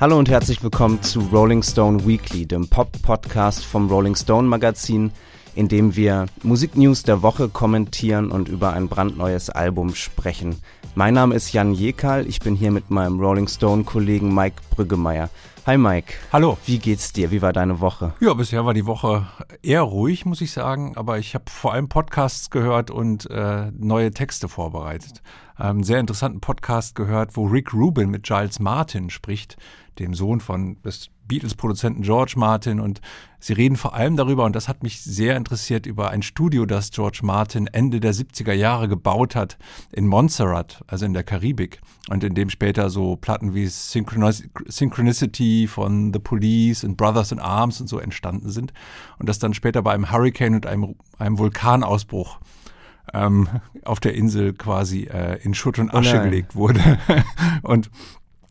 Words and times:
Hallo 0.00 0.16
und 0.16 0.28
herzlich 0.28 0.62
willkommen 0.62 1.02
zu 1.02 1.18
Rolling 1.32 1.64
Stone 1.64 2.06
Weekly, 2.06 2.46
dem 2.46 2.68
Pop-Podcast 2.68 3.64
vom 3.64 3.88
Rolling 3.88 4.14
Stone 4.14 4.46
Magazin, 4.46 5.10
in 5.56 5.66
dem 5.66 5.96
wir 5.96 6.26
Musiknews 6.44 7.02
der 7.02 7.22
Woche 7.22 7.48
kommentieren 7.48 8.30
und 8.30 8.48
über 8.48 8.74
ein 8.74 8.86
brandneues 8.86 9.50
Album 9.50 9.96
sprechen. 9.96 10.62
Mein 10.94 11.14
Name 11.14 11.34
ist 11.34 11.52
Jan 11.52 11.74
Jekal, 11.74 12.28
ich 12.28 12.38
bin 12.38 12.54
hier 12.54 12.70
mit 12.70 12.90
meinem 12.90 13.18
Rolling 13.18 13.48
Stone-Kollegen 13.48 14.32
Mike 14.32 14.62
Brüggemeier. 14.70 15.30
Hi 15.66 15.76
Mike. 15.76 16.14
Hallo. 16.32 16.56
Wie 16.64 16.78
geht's 16.78 17.12
dir? 17.12 17.30
Wie 17.30 17.42
war 17.42 17.52
deine 17.52 17.80
Woche? 17.80 18.14
Ja, 18.20 18.32
bisher 18.34 18.64
war 18.64 18.74
die 18.74 18.86
Woche 18.86 19.26
eher 19.62 19.82
ruhig, 19.82 20.24
muss 20.24 20.40
ich 20.40 20.52
sagen, 20.52 20.96
aber 20.96 21.18
ich 21.18 21.34
habe 21.34 21.44
vor 21.50 21.74
allem 21.74 21.88
Podcasts 21.88 22.50
gehört 22.50 22.90
und 22.90 23.28
äh, 23.30 23.70
neue 23.76 24.12
Texte 24.12 24.48
vorbereitet. 24.48 25.22
Einen 25.58 25.82
sehr 25.82 25.98
interessanten 25.98 26.40
Podcast 26.40 26.94
gehört, 26.94 27.36
wo 27.36 27.46
Rick 27.46 27.74
Rubin 27.74 28.10
mit 28.10 28.22
Giles 28.22 28.60
Martin 28.60 29.10
spricht, 29.10 29.56
dem 29.98 30.14
Sohn 30.14 30.38
von 30.38 30.80
des 30.82 31.10
Beatles-Produzenten 31.26 32.02
George 32.02 32.34
Martin. 32.36 32.78
Und 32.78 33.00
sie 33.40 33.54
reden 33.54 33.74
vor 33.74 33.92
allem 33.92 34.16
darüber, 34.16 34.44
und 34.44 34.54
das 34.54 34.68
hat 34.68 34.84
mich 34.84 35.02
sehr 35.02 35.36
interessiert, 35.36 35.86
über 35.86 36.10
ein 36.10 36.22
Studio, 36.22 36.64
das 36.64 36.92
George 36.92 37.20
Martin 37.24 37.66
Ende 37.66 37.98
der 37.98 38.14
70er 38.14 38.52
Jahre 38.52 38.86
gebaut 38.86 39.34
hat 39.34 39.58
in 39.90 40.06
Montserrat, 40.06 40.84
also 40.86 41.04
in 41.04 41.12
der 41.12 41.24
Karibik. 41.24 41.80
Und 42.08 42.22
in 42.22 42.34
dem 42.34 42.50
später 42.50 42.88
so 42.88 43.16
Platten 43.16 43.52
wie 43.52 43.66
Synchronicity 43.66 45.66
von 45.66 46.12
The 46.12 46.20
Police 46.20 46.84
und 46.84 46.96
Brothers 46.96 47.32
in 47.32 47.40
Arms 47.40 47.80
und 47.80 47.88
so 47.88 47.98
entstanden 47.98 48.50
sind. 48.50 48.72
Und 49.18 49.28
das 49.28 49.40
dann 49.40 49.54
später 49.54 49.82
bei 49.82 49.92
einem 49.92 50.12
Hurricane 50.12 50.54
und 50.54 50.66
einem, 50.66 50.94
einem 51.18 51.36
Vulkanausbruch 51.36 52.38
ähm, 53.14 53.48
auf 53.84 54.00
der 54.00 54.14
Insel 54.14 54.52
quasi 54.52 55.04
äh, 55.04 55.42
in 55.42 55.54
Schutt 55.54 55.78
und 55.78 55.92
Asche 55.94 56.18
oh 56.20 56.24
gelegt 56.24 56.54
wurde. 56.54 56.80
und 57.62 57.90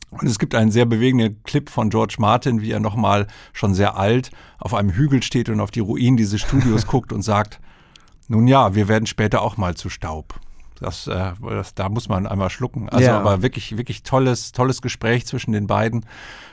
und 0.09 0.25
es 0.25 0.39
gibt 0.39 0.55
einen 0.55 0.71
sehr 0.71 0.85
bewegenden 0.85 1.43
Clip 1.43 1.69
von 1.69 1.89
George 1.89 2.15
Martin, 2.19 2.61
wie 2.61 2.71
er 2.71 2.79
nochmal 2.79 3.27
schon 3.51 3.73
sehr 3.73 3.97
alt 3.97 4.31
auf 4.57 4.73
einem 4.73 4.91
Hügel 4.91 5.21
steht 5.21 5.49
und 5.49 5.59
auf 5.59 5.69
die 5.69 5.81
Ruinen 5.81 6.15
dieses 6.15 6.39
Studios 6.39 6.87
guckt 6.87 7.11
und 7.11 7.23
sagt, 7.23 7.59
nun 8.29 8.47
ja, 8.47 8.73
wir 8.73 8.87
werden 8.87 9.05
später 9.05 9.41
auch 9.41 9.57
mal 9.57 9.75
zu 9.75 9.89
Staub. 9.89 10.39
Das, 10.79 11.07
äh, 11.07 11.31
das, 11.41 11.75
da 11.75 11.89
muss 11.89 12.09
man 12.09 12.27
einmal 12.27 12.49
schlucken. 12.49 12.89
Also 12.89 13.05
ja. 13.05 13.19
aber 13.19 13.41
wirklich, 13.41 13.77
wirklich 13.77 14.03
tolles, 14.03 14.51
tolles 14.51 14.81
Gespräch 14.81 15.25
zwischen 15.25 15.51
den 15.51 15.67
beiden 15.67 16.05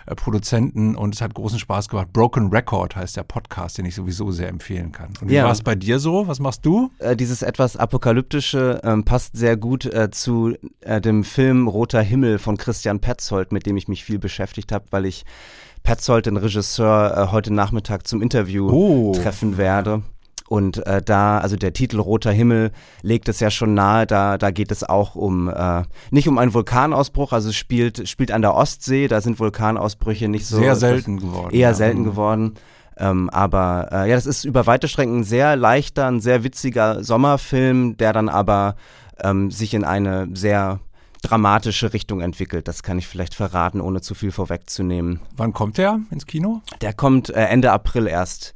äh, 0.06 0.14
Produzenten 0.14 0.96
und 0.96 1.14
es 1.14 1.20
hat 1.20 1.34
großen 1.34 1.58
Spaß 1.58 1.88
gemacht. 1.88 2.12
Broken 2.12 2.48
Record 2.48 2.96
heißt 2.96 3.16
der 3.16 3.24
Podcast, 3.24 3.78
den 3.78 3.86
ich 3.86 3.94
sowieso 3.94 4.30
sehr 4.30 4.48
empfehlen 4.48 4.92
kann. 4.92 5.12
Und 5.20 5.30
wie 5.30 5.34
ja. 5.34 5.44
war 5.44 5.52
es 5.52 5.62
bei 5.62 5.74
dir 5.74 5.98
so? 5.98 6.26
Was 6.28 6.40
machst 6.40 6.64
du? 6.64 6.90
Äh, 6.98 7.16
dieses 7.16 7.42
etwas 7.42 7.76
apokalyptische 7.76 8.80
ähm, 8.84 9.04
passt 9.04 9.36
sehr 9.36 9.56
gut 9.56 9.86
äh, 9.86 10.10
zu 10.10 10.54
äh, 10.80 11.00
dem 11.00 11.24
Film 11.24 11.68
Roter 11.68 12.02
Himmel 12.02 12.38
von 12.38 12.56
Christian 12.56 13.00
Petzold, 13.00 13.52
mit 13.52 13.66
dem 13.66 13.76
ich 13.76 13.88
mich 13.88 14.04
viel 14.04 14.18
beschäftigt 14.18 14.72
habe, 14.72 14.86
weil 14.90 15.06
ich 15.06 15.24
Petzold, 15.82 16.24
den 16.24 16.38
Regisseur, 16.38 17.14
äh, 17.16 17.32
heute 17.32 17.52
Nachmittag 17.52 18.06
zum 18.06 18.22
Interview 18.22 18.70
oh. 18.70 19.12
treffen 19.12 19.58
werde. 19.58 20.02
Und 20.48 20.86
äh, 20.86 21.00
da, 21.00 21.38
also 21.38 21.56
der 21.56 21.72
Titel 21.72 21.98
Roter 21.98 22.30
Himmel 22.30 22.70
legt 23.02 23.28
es 23.28 23.40
ja 23.40 23.50
schon 23.50 23.72
nahe, 23.72 24.06
da, 24.06 24.36
da 24.36 24.50
geht 24.50 24.70
es 24.70 24.84
auch 24.84 25.14
um, 25.14 25.48
äh, 25.48 25.82
nicht 26.10 26.28
um 26.28 26.36
einen 26.36 26.52
Vulkanausbruch, 26.52 27.32
also 27.32 27.48
es 27.48 27.56
spielt, 27.56 28.06
spielt 28.08 28.30
an 28.30 28.42
der 28.42 28.54
Ostsee, 28.54 29.08
da 29.08 29.20
sind 29.22 29.38
Vulkanausbrüche 29.38 30.28
nicht 30.28 30.46
so. 30.46 30.58
Sehr 30.58 30.76
selten 30.76 31.18
geworden. 31.18 31.54
Eher 31.54 31.70
ja. 31.70 31.74
selten 31.74 32.00
mhm. 32.00 32.04
geworden. 32.04 32.54
Ähm, 32.96 33.30
aber 33.30 33.88
äh, 33.90 34.08
ja, 34.10 34.14
das 34.14 34.26
ist 34.26 34.44
über 34.44 34.66
weite 34.66 34.86
Strecken 34.86 35.20
ein 35.20 35.24
sehr 35.24 35.56
leichter, 35.56 36.06
ein 36.06 36.20
sehr 36.20 36.44
witziger 36.44 37.02
Sommerfilm, 37.02 37.96
der 37.96 38.12
dann 38.12 38.28
aber 38.28 38.76
ähm, 39.20 39.50
sich 39.50 39.74
in 39.74 39.84
eine 39.84 40.28
sehr 40.34 40.80
dramatische 41.22 41.92
Richtung 41.92 42.20
entwickelt. 42.20 42.68
Das 42.68 42.82
kann 42.82 42.98
ich 42.98 43.08
vielleicht 43.08 43.34
verraten, 43.34 43.80
ohne 43.80 44.02
zu 44.02 44.14
viel 44.14 44.30
vorwegzunehmen. 44.30 45.20
Wann 45.36 45.52
kommt 45.52 45.78
der 45.78 46.00
ins 46.10 46.26
Kino? 46.26 46.60
Der 46.82 46.92
kommt 46.92 47.30
äh, 47.30 47.46
Ende 47.46 47.72
April 47.72 48.06
erst 48.06 48.54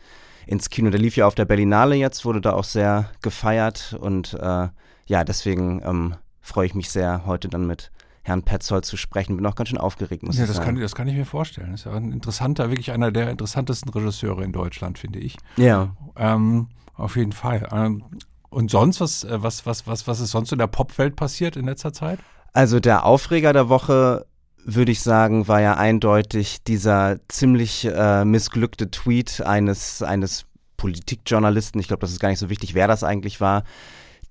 ins 0.48 0.70
Kino. 0.70 0.91
Der 0.91 1.00
lief 1.00 1.16
ja 1.16 1.26
auf 1.26 1.34
der 1.34 1.44
Berlinale 1.44 1.94
jetzt, 1.94 2.25
wurde 2.25 2.41
da 2.41 2.54
auch 2.54 2.64
sehr 2.64 3.10
gefeiert 3.22 3.97
und 4.00 4.34
äh, 4.34 4.69
ja, 5.06 5.25
deswegen 5.25 5.82
ähm, 5.84 6.14
freue 6.41 6.66
ich 6.66 6.75
mich 6.75 6.91
sehr, 6.91 7.26
heute 7.26 7.48
dann 7.48 7.66
mit 7.66 7.91
Herrn 8.22 8.42
Petzold 8.42 8.84
zu 8.84 8.97
sprechen. 8.97 9.36
Bin 9.36 9.47
auch 9.47 9.54
ganz 9.54 9.69
schön 9.69 9.78
aufgeregt, 9.78 10.22
muss 10.22 10.36
ja, 10.36 10.44
ich 10.44 10.48
das 10.48 10.56
sagen. 10.56 10.75
Kann, 10.75 10.81
das 10.81 10.94
kann 10.94 11.09
ich 11.09 11.14
mir 11.14 11.26
vorstellen. 11.26 11.72
Das 11.72 11.81
ist 11.81 11.86
ja 11.86 11.92
ein 11.92 12.12
interessanter, 12.12 12.70
wirklich 12.70 12.92
einer 12.92 13.10
der 13.10 13.31
interessantesten 13.31 13.91
Regisseure 13.91 14.42
in 14.42 14.53
Deutschland, 14.53 14.98
finde 14.98 15.19
ich. 15.19 15.36
Ja. 15.56 15.94
Ähm, 16.16 16.69
auf 16.94 17.16
jeden 17.16 17.32
Fall. 17.32 17.69
Ähm, 17.70 18.04
und 18.50 18.70
sonst, 18.70 19.00
was, 19.00 19.25
äh, 19.25 19.42
was, 19.42 19.66
was, 19.66 19.86
was, 19.86 20.06
was 20.06 20.20
ist 20.20 20.30
sonst 20.30 20.53
in 20.53 20.59
der 20.59 20.66
Popwelt 20.66 21.16
passiert 21.16 21.56
in 21.56 21.66
letzter 21.66 21.92
Zeit? 21.92 22.19
Also 22.54 22.80
der 22.80 23.04
Aufreger 23.04 23.53
der 23.53 23.69
Woche 23.69 24.26
würde 24.74 24.92
ich 24.92 25.00
sagen, 25.00 25.48
war 25.48 25.62
ja 25.62 25.76
eindeutig 25.76 26.62
dieser 26.62 27.18
ziemlich 27.28 27.86
äh, 27.86 28.24
missglückte 28.24 28.90
Tweet 28.90 29.40
eines, 29.40 30.02
eines 30.02 30.44
Politikjournalisten, 30.76 31.80
ich 31.80 31.88
glaube, 31.88 32.02
das 32.02 32.12
ist 32.12 32.20
gar 32.20 32.28
nicht 32.28 32.38
so 32.38 32.50
wichtig, 32.50 32.74
wer 32.74 32.86
das 32.86 33.02
eigentlich 33.02 33.40
war, 33.40 33.64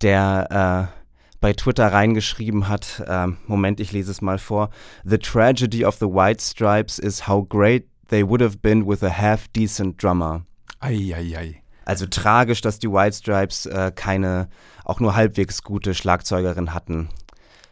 der 0.01 0.91
äh, 0.93 0.97
bei 1.39 1.53
Twitter 1.53 1.91
reingeschrieben 1.91 2.67
hat, 2.67 3.03
äh, 3.07 3.27
Moment, 3.47 3.79
ich 3.79 3.91
lese 3.91 4.11
es 4.11 4.21
mal 4.21 4.37
vor, 4.37 4.69
The 5.03 5.17
tragedy 5.17 5.83
of 5.83 5.95
the 5.95 6.05
White 6.05 6.43
Stripes 6.43 6.99
is 6.99 7.27
how 7.27 7.43
great 7.47 7.87
they 8.09 8.23
would 8.23 8.41
have 8.41 8.57
been 8.57 8.87
with 8.87 9.03
a 9.03 9.09
half-decent 9.09 10.01
drummer. 10.01 10.45
Ei, 10.79 11.13
ei, 11.15 11.35
ei. 11.35 11.61
Also 11.83 12.05
tragisch, 12.05 12.61
dass 12.61 12.77
die 12.77 12.91
White 12.91 13.15
Stripes 13.15 13.65
äh, 13.65 13.91
keine, 13.95 14.49
auch 14.83 14.99
nur 14.99 15.15
halbwegs 15.15 15.63
gute 15.63 15.95
Schlagzeugerin 15.95 16.75
hatten. 16.75 17.09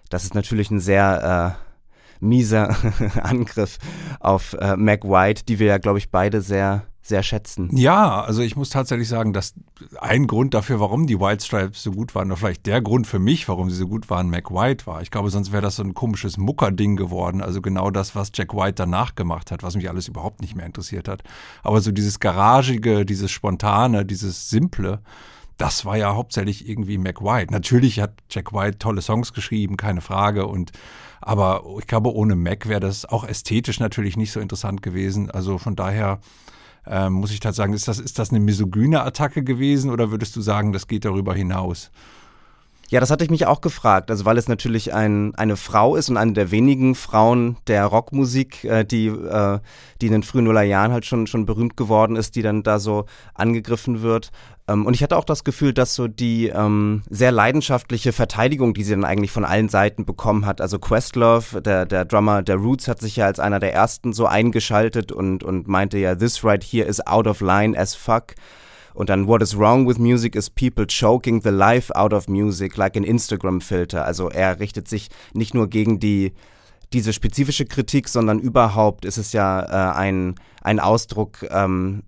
Das 0.10 0.24
ist 0.24 0.34
natürlich 0.34 0.72
ein 0.72 0.80
sehr 0.80 1.60
äh, 1.60 1.65
mieser 2.20 2.76
Angriff 3.24 3.78
auf 4.20 4.54
äh, 4.54 4.76
Mac 4.78 5.04
White, 5.04 5.44
die 5.46 5.60
wir 5.60 5.68
ja, 5.68 5.78
glaube 5.78 6.00
ich, 6.00 6.10
beide 6.12 6.42
sehr 6.42 6.84
sehr 7.08 7.22
schätzen. 7.22 7.70
Ja, 7.78 8.22
also 8.22 8.42
ich 8.42 8.56
muss 8.56 8.70
tatsächlich 8.70 9.08
sagen, 9.08 9.32
dass 9.32 9.54
ein 10.00 10.26
Grund 10.26 10.56
dafür, 10.56 10.80
warum 10.80 11.06
die 11.06 11.20
White 11.20 11.46
Stripes 11.46 11.84
so 11.84 11.92
gut 11.92 12.16
waren, 12.16 12.32
oder 12.32 12.38
vielleicht 12.38 12.66
der 12.66 12.82
Grund 12.82 13.06
für 13.06 13.20
mich, 13.20 13.48
warum 13.48 13.70
sie 13.70 13.76
so 13.76 13.88
gut 13.88 14.10
waren, 14.10 14.28
Mac 14.28 14.50
White 14.50 14.88
war. 14.88 15.04
Ich 15.04 15.12
glaube, 15.12 15.30
sonst 15.30 15.52
wäre 15.52 15.62
das 15.62 15.76
so 15.76 15.84
ein 15.84 15.94
komisches 15.94 16.38
Mucker-Ding 16.38 16.96
geworden. 16.96 17.44
Also 17.44 17.62
genau 17.62 17.92
das, 17.92 18.16
was 18.16 18.32
Jack 18.34 18.56
White 18.56 18.74
danach 18.74 19.14
gemacht 19.14 19.52
hat, 19.52 19.62
was 19.62 19.76
mich 19.76 19.88
alles 19.88 20.08
überhaupt 20.08 20.42
nicht 20.42 20.56
mehr 20.56 20.66
interessiert 20.66 21.08
hat. 21.08 21.22
Aber 21.62 21.80
so 21.80 21.92
dieses 21.92 22.20
Garagige, 22.20 23.06
dieses 23.06 23.30
Spontane, 23.30 24.04
dieses 24.04 24.50
Simple, 24.50 25.00
das 25.58 25.86
war 25.86 25.98
ja 25.98 26.16
hauptsächlich 26.16 26.68
irgendwie 26.68 26.98
Mac 26.98 27.22
White. 27.22 27.52
Natürlich 27.52 28.00
hat 28.00 28.14
Jack 28.30 28.54
White 28.54 28.80
tolle 28.80 29.02
Songs 29.02 29.34
geschrieben, 29.34 29.78
keine 29.78 30.02
Frage. 30.02 30.48
Und 30.48 30.72
aber 31.22 31.64
ich 31.80 31.88
glaube, 31.88 32.14
ohne 32.14 32.36
Mac 32.36 32.68
wäre 32.68 32.80
das 32.80 33.06
auch 33.06 33.24
ästhetisch 33.24 33.80
natürlich 33.80 34.18
nicht 34.18 34.32
so 34.32 34.40
interessant 34.40 34.82
gewesen. 34.82 35.32
Also 35.32 35.58
von 35.58 35.76
daher 35.76 36.20
ähm, 36.88 37.14
muss 37.14 37.32
ich 37.32 37.40
tatsächlich 37.40 37.56
sagen, 37.56 37.74
ist 37.74 37.88
das, 37.88 38.00
ist 38.00 38.20
das 38.20 38.30
eine 38.30 38.40
misogyne 38.40 39.02
Attacke 39.02 39.44
gewesen 39.44 39.90
oder 39.90 40.12
würdest 40.12 40.36
du 40.36 40.42
sagen, 40.42 40.72
das 40.72 40.88
geht 40.88 41.06
darüber 41.06 41.34
hinaus? 41.34 41.92
Ja, 42.92 43.00
das 43.00 43.10
hatte 43.10 43.24
ich 43.24 43.32
mich 43.32 43.48
auch 43.48 43.62
gefragt. 43.62 44.12
Also 44.12 44.26
weil 44.26 44.38
es 44.38 44.48
natürlich 44.48 44.94
ein, 44.94 45.34
eine 45.36 45.58
Frau 45.58 45.96
ist 45.96 46.10
und 46.10 46.18
eine 46.18 46.34
der 46.34 46.52
wenigen 46.52 46.94
Frauen 46.94 47.58
der 47.68 47.86
Rockmusik, 47.86 48.64
äh, 48.64 48.84
die, 48.86 49.08
äh, 49.08 49.60
die 50.02 50.08
in 50.08 50.12
den 50.12 50.24
frühen 50.24 50.46
Nullerjahren 50.46 50.92
halt 50.92 51.06
schon, 51.06 51.26
schon 51.26 51.46
berühmt 51.46 51.78
geworden 51.78 52.16
ist, 52.16 52.36
die 52.36 52.44
dann 52.44 52.62
da 52.62 52.78
so 52.80 53.06
angegriffen 53.34 54.04
wird. 54.04 54.32
Ähm, 54.68 54.86
und 54.86 54.94
ich 54.94 55.02
hatte 55.02 55.18
auch 55.18 55.26
das 55.26 55.44
Gefühl, 55.44 55.74
dass 55.74 55.96
so 55.96 56.08
die 56.08 56.48
ähm, 56.48 57.02
sehr 57.10 57.32
leidenschaftliche 57.32 58.14
Verteidigung, 58.14 58.74
die 58.76 58.84
sie 58.84 58.92
dann 58.92 59.04
eigentlich 59.04 59.32
von 59.32 59.46
allen 59.46 59.70
Seiten 59.70 60.06
bekommen 60.06 60.46
hat, 60.46 60.62
also 60.62 60.78
Questlove, 60.78 61.62
der, 61.62 61.86
der 61.88 62.06
Drummer 62.06 62.44
der 62.44 62.58
Roots, 62.58 62.88
hat 62.88 63.02
sich 63.02 63.16
ja 63.16 63.26
als 63.26 63.40
einer 63.40 63.60
der 63.60 63.74
ersten 63.74 64.14
so 64.14 64.28
eingeschaltet 64.28 65.12
und, 65.12 65.44
und 65.44 65.68
meinte 65.68 65.98
ja, 65.98 66.16
this 66.16 66.44
right 66.44 66.64
here 66.64 66.88
is 66.88 67.06
out 67.06 67.26
of 67.26 67.42
line 67.42 67.78
as 67.78 67.96
fuck. 67.96 68.36
Und 68.96 69.10
dann 69.10 69.28
What 69.28 69.42
is 69.42 69.58
wrong 69.58 69.88
with 69.88 70.00
music 70.00 70.36
is 70.36 70.50
people 70.50 70.88
choking 70.88 71.42
the 71.42 71.50
life 71.50 71.94
out 71.94 72.14
of 72.14 72.28
music 72.28 72.78
like 72.78 72.96
an 72.96 73.04
Instagram 73.04 73.62
Filter. 73.62 74.06
Also 74.06 74.30
er 74.30 74.60
richtet 74.60 74.88
sich 74.88 75.10
nicht 75.34 75.54
nur 75.54 75.68
gegen 75.70 76.00
die 76.00 76.34
diese 76.94 77.12
spezifische 77.12 77.66
Kritik, 77.66 78.08
sondern 78.08 78.40
überhaupt 78.40 79.04
ist 79.04 79.18
es 79.18 79.34
ja 79.34 79.62
äh, 79.62 79.98
ein, 79.98 80.36
ein 80.62 80.80
Ausdruck 80.80 81.46
ähm, 81.50 82.04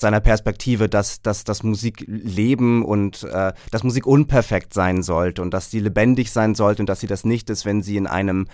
seiner 0.00 0.20
Perspektive, 0.20 0.88
dass, 0.88 1.22
dass, 1.22 1.44
dass 1.44 1.62
Musik 1.62 2.04
leben 2.06 2.84
und 2.84 3.24
äh, 3.24 3.52
dass 3.70 3.82
Musik 3.82 4.06
unperfekt 4.06 4.72
sein 4.72 5.02
sollte 5.02 5.42
und 5.42 5.52
dass 5.52 5.70
sie 5.70 5.80
lebendig 5.80 6.30
sein 6.30 6.54
sollte 6.54 6.82
und 6.82 6.88
dass 6.88 7.00
sie 7.00 7.06
das 7.06 7.24
nicht 7.24 7.50
ist, 7.50 7.64
wenn 7.64 7.82
sie 7.82 7.96
in 7.96 8.06
einem 8.06 8.46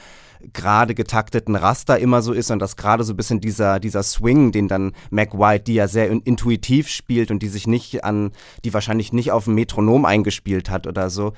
gerade 0.52 0.94
getakteten 0.94 1.56
Raster 1.56 1.98
immer 1.98 2.22
so 2.22 2.32
ist 2.32 2.50
und 2.50 2.58
dass 2.58 2.76
gerade 2.76 3.04
so 3.04 3.12
ein 3.12 3.16
bisschen 3.16 3.40
dieser, 3.40 3.80
dieser 3.80 4.02
Swing, 4.02 4.52
den 4.52 4.68
dann 4.68 4.92
Mac 5.10 5.38
White, 5.38 5.64
die 5.64 5.74
ja 5.74 5.88
sehr 5.88 6.10
intuitiv 6.10 6.88
spielt 6.88 7.30
und 7.30 7.42
die 7.42 7.48
sich 7.48 7.66
nicht 7.66 8.04
an, 8.04 8.32
die 8.64 8.74
wahrscheinlich 8.74 9.12
nicht 9.12 9.32
auf 9.32 9.44
dem 9.44 9.54
Metronom 9.54 10.04
eingespielt 10.04 10.70
hat 10.70 10.86
oder 10.86 11.10
so. 11.10 11.32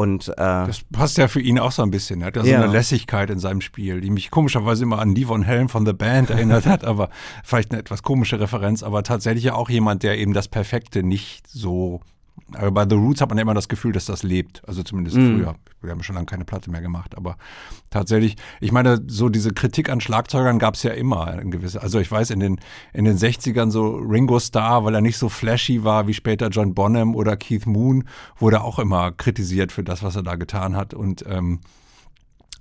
Und, 0.00 0.28
äh, 0.28 0.34
das 0.36 0.80
passt 0.90 1.18
ja 1.18 1.28
für 1.28 1.42
ihn 1.42 1.58
auch 1.58 1.72
so 1.72 1.82
ein 1.82 1.90
bisschen. 1.90 2.22
Er 2.22 2.28
hat 2.28 2.36
ja 2.36 2.42
so 2.42 2.54
eine 2.54 2.68
Lässigkeit 2.68 3.28
in 3.28 3.38
seinem 3.38 3.60
Spiel, 3.60 4.00
die 4.00 4.08
mich 4.08 4.30
komischerweise 4.30 4.84
immer 4.84 4.98
an 4.98 5.14
Lee 5.14 5.26
Von 5.26 5.42
Helm 5.42 5.68
von 5.68 5.84
The 5.84 5.92
Band 5.92 6.30
erinnert 6.30 6.64
hat, 6.64 6.84
aber 6.84 7.10
vielleicht 7.44 7.70
eine 7.70 7.80
etwas 7.80 8.02
komische 8.02 8.40
Referenz, 8.40 8.82
aber 8.82 9.02
tatsächlich 9.02 9.44
ja 9.44 9.54
auch 9.56 9.68
jemand, 9.68 10.02
der 10.02 10.16
eben 10.16 10.32
das 10.32 10.48
Perfekte 10.48 11.02
nicht 11.02 11.46
so 11.48 12.00
Aber 12.56 12.70
bei 12.70 12.86
The 12.88 12.96
Roots 12.96 13.20
hat 13.20 13.28
man 13.28 13.38
ja 13.38 13.42
immer 13.42 13.54
das 13.54 13.68
Gefühl, 13.68 13.92
dass 13.92 14.04
das 14.04 14.22
lebt. 14.22 14.62
Also 14.66 14.82
zumindest 14.82 15.16
mhm. 15.16 15.38
früher. 15.38 15.54
Wir 15.82 15.90
haben 15.90 16.02
schon 16.02 16.14
lange 16.14 16.26
keine 16.26 16.44
Platte 16.44 16.70
mehr 16.70 16.80
gemacht. 16.80 17.16
Aber 17.16 17.36
tatsächlich, 17.90 18.36
ich 18.60 18.72
meine, 18.72 19.00
so 19.06 19.28
diese 19.28 19.52
Kritik 19.52 19.88
an 19.88 20.00
Schlagzeugern 20.00 20.58
gab 20.58 20.74
es 20.74 20.82
ja 20.82 20.92
immer. 20.92 21.38
In 21.40 21.50
gewisse, 21.50 21.82
also 21.82 21.98
ich 22.00 22.10
weiß, 22.10 22.30
in 22.30 22.40
den, 22.40 22.60
in 22.92 23.04
den 23.04 23.16
60ern 23.16 23.70
so 23.70 23.96
Ringo 23.96 24.38
Starr, 24.38 24.84
weil 24.84 24.94
er 24.94 25.00
nicht 25.00 25.18
so 25.18 25.28
flashy 25.28 25.84
war 25.84 26.06
wie 26.06 26.14
später 26.14 26.48
John 26.48 26.74
Bonham 26.74 27.14
oder 27.14 27.36
Keith 27.36 27.66
Moon, 27.66 28.04
wurde 28.38 28.62
auch 28.62 28.78
immer 28.78 29.12
kritisiert 29.12 29.72
für 29.72 29.84
das, 29.84 30.02
was 30.02 30.16
er 30.16 30.22
da 30.22 30.36
getan 30.36 30.76
hat. 30.76 30.94
Und 30.94 31.24
ähm, 31.28 31.60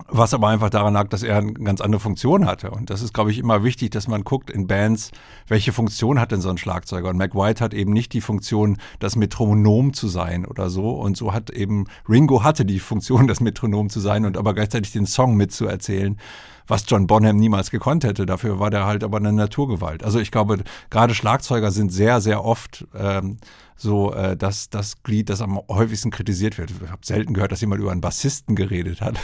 was 0.07 0.33
aber 0.33 0.47
einfach 0.47 0.69
daran 0.69 0.93
lag, 0.93 1.09
dass 1.09 1.23
er 1.23 1.37
eine 1.37 1.53
ganz 1.53 1.81
andere 1.81 1.99
Funktion 1.99 2.45
hatte. 2.45 2.71
Und 2.71 2.89
das 2.89 3.01
ist, 3.01 3.13
glaube 3.13 3.31
ich, 3.31 3.39
immer 3.39 3.63
wichtig, 3.63 3.91
dass 3.91 4.07
man 4.07 4.23
guckt 4.23 4.49
in 4.49 4.67
Bands, 4.67 5.11
welche 5.47 5.71
Funktion 5.71 6.19
hat 6.19 6.31
denn 6.31 6.41
so 6.41 6.49
ein 6.49 6.57
Schlagzeuger? 6.57 7.09
Und 7.09 7.17
Mac 7.17 7.35
White 7.35 7.63
hat 7.63 7.73
eben 7.73 7.91
nicht 7.91 8.13
die 8.13 8.21
Funktion, 8.21 8.77
das 8.99 9.15
Metronom 9.15 9.93
zu 9.93 10.07
sein 10.07 10.45
oder 10.45 10.69
so. 10.69 10.91
Und 10.91 11.17
so 11.17 11.33
hat 11.33 11.49
eben 11.49 11.85
Ringo 12.07 12.43
hatte 12.43 12.65
die 12.65 12.79
Funktion, 12.79 13.27
das 13.27 13.39
Metronom 13.39 13.89
zu 13.89 13.99
sein 13.99 14.25
und 14.25 14.37
aber 14.37 14.53
gleichzeitig 14.53 14.91
den 14.91 15.05
Song 15.05 15.35
mitzuerzählen 15.35 16.17
was 16.69 16.85
John 16.87 17.07
Bonham 17.07 17.37
niemals 17.37 17.71
gekonnt 17.71 18.03
hätte. 18.03 18.25
Dafür 18.25 18.59
war 18.59 18.69
der 18.69 18.85
halt 18.85 19.03
aber 19.03 19.17
eine 19.17 19.33
Naturgewalt. 19.33 20.03
Also 20.03 20.19
ich 20.19 20.31
glaube, 20.31 20.59
gerade 20.89 21.15
Schlagzeuger 21.15 21.71
sind 21.71 21.91
sehr, 21.91 22.21
sehr 22.21 22.45
oft 22.45 22.87
ähm, 22.95 23.37
so 23.75 24.13
äh, 24.13 24.35
das, 24.35 24.69
das 24.69 25.03
Glied, 25.03 25.29
das 25.29 25.41
am 25.41 25.59
häufigsten 25.69 26.11
kritisiert 26.11 26.57
wird. 26.57 26.71
Ich 26.71 26.89
habe 26.89 27.01
selten 27.03 27.33
gehört, 27.33 27.51
dass 27.51 27.61
jemand 27.61 27.81
über 27.81 27.91
einen 27.91 28.01
Bassisten 28.01 28.55
geredet 28.55 29.01
hat, 29.01 29.17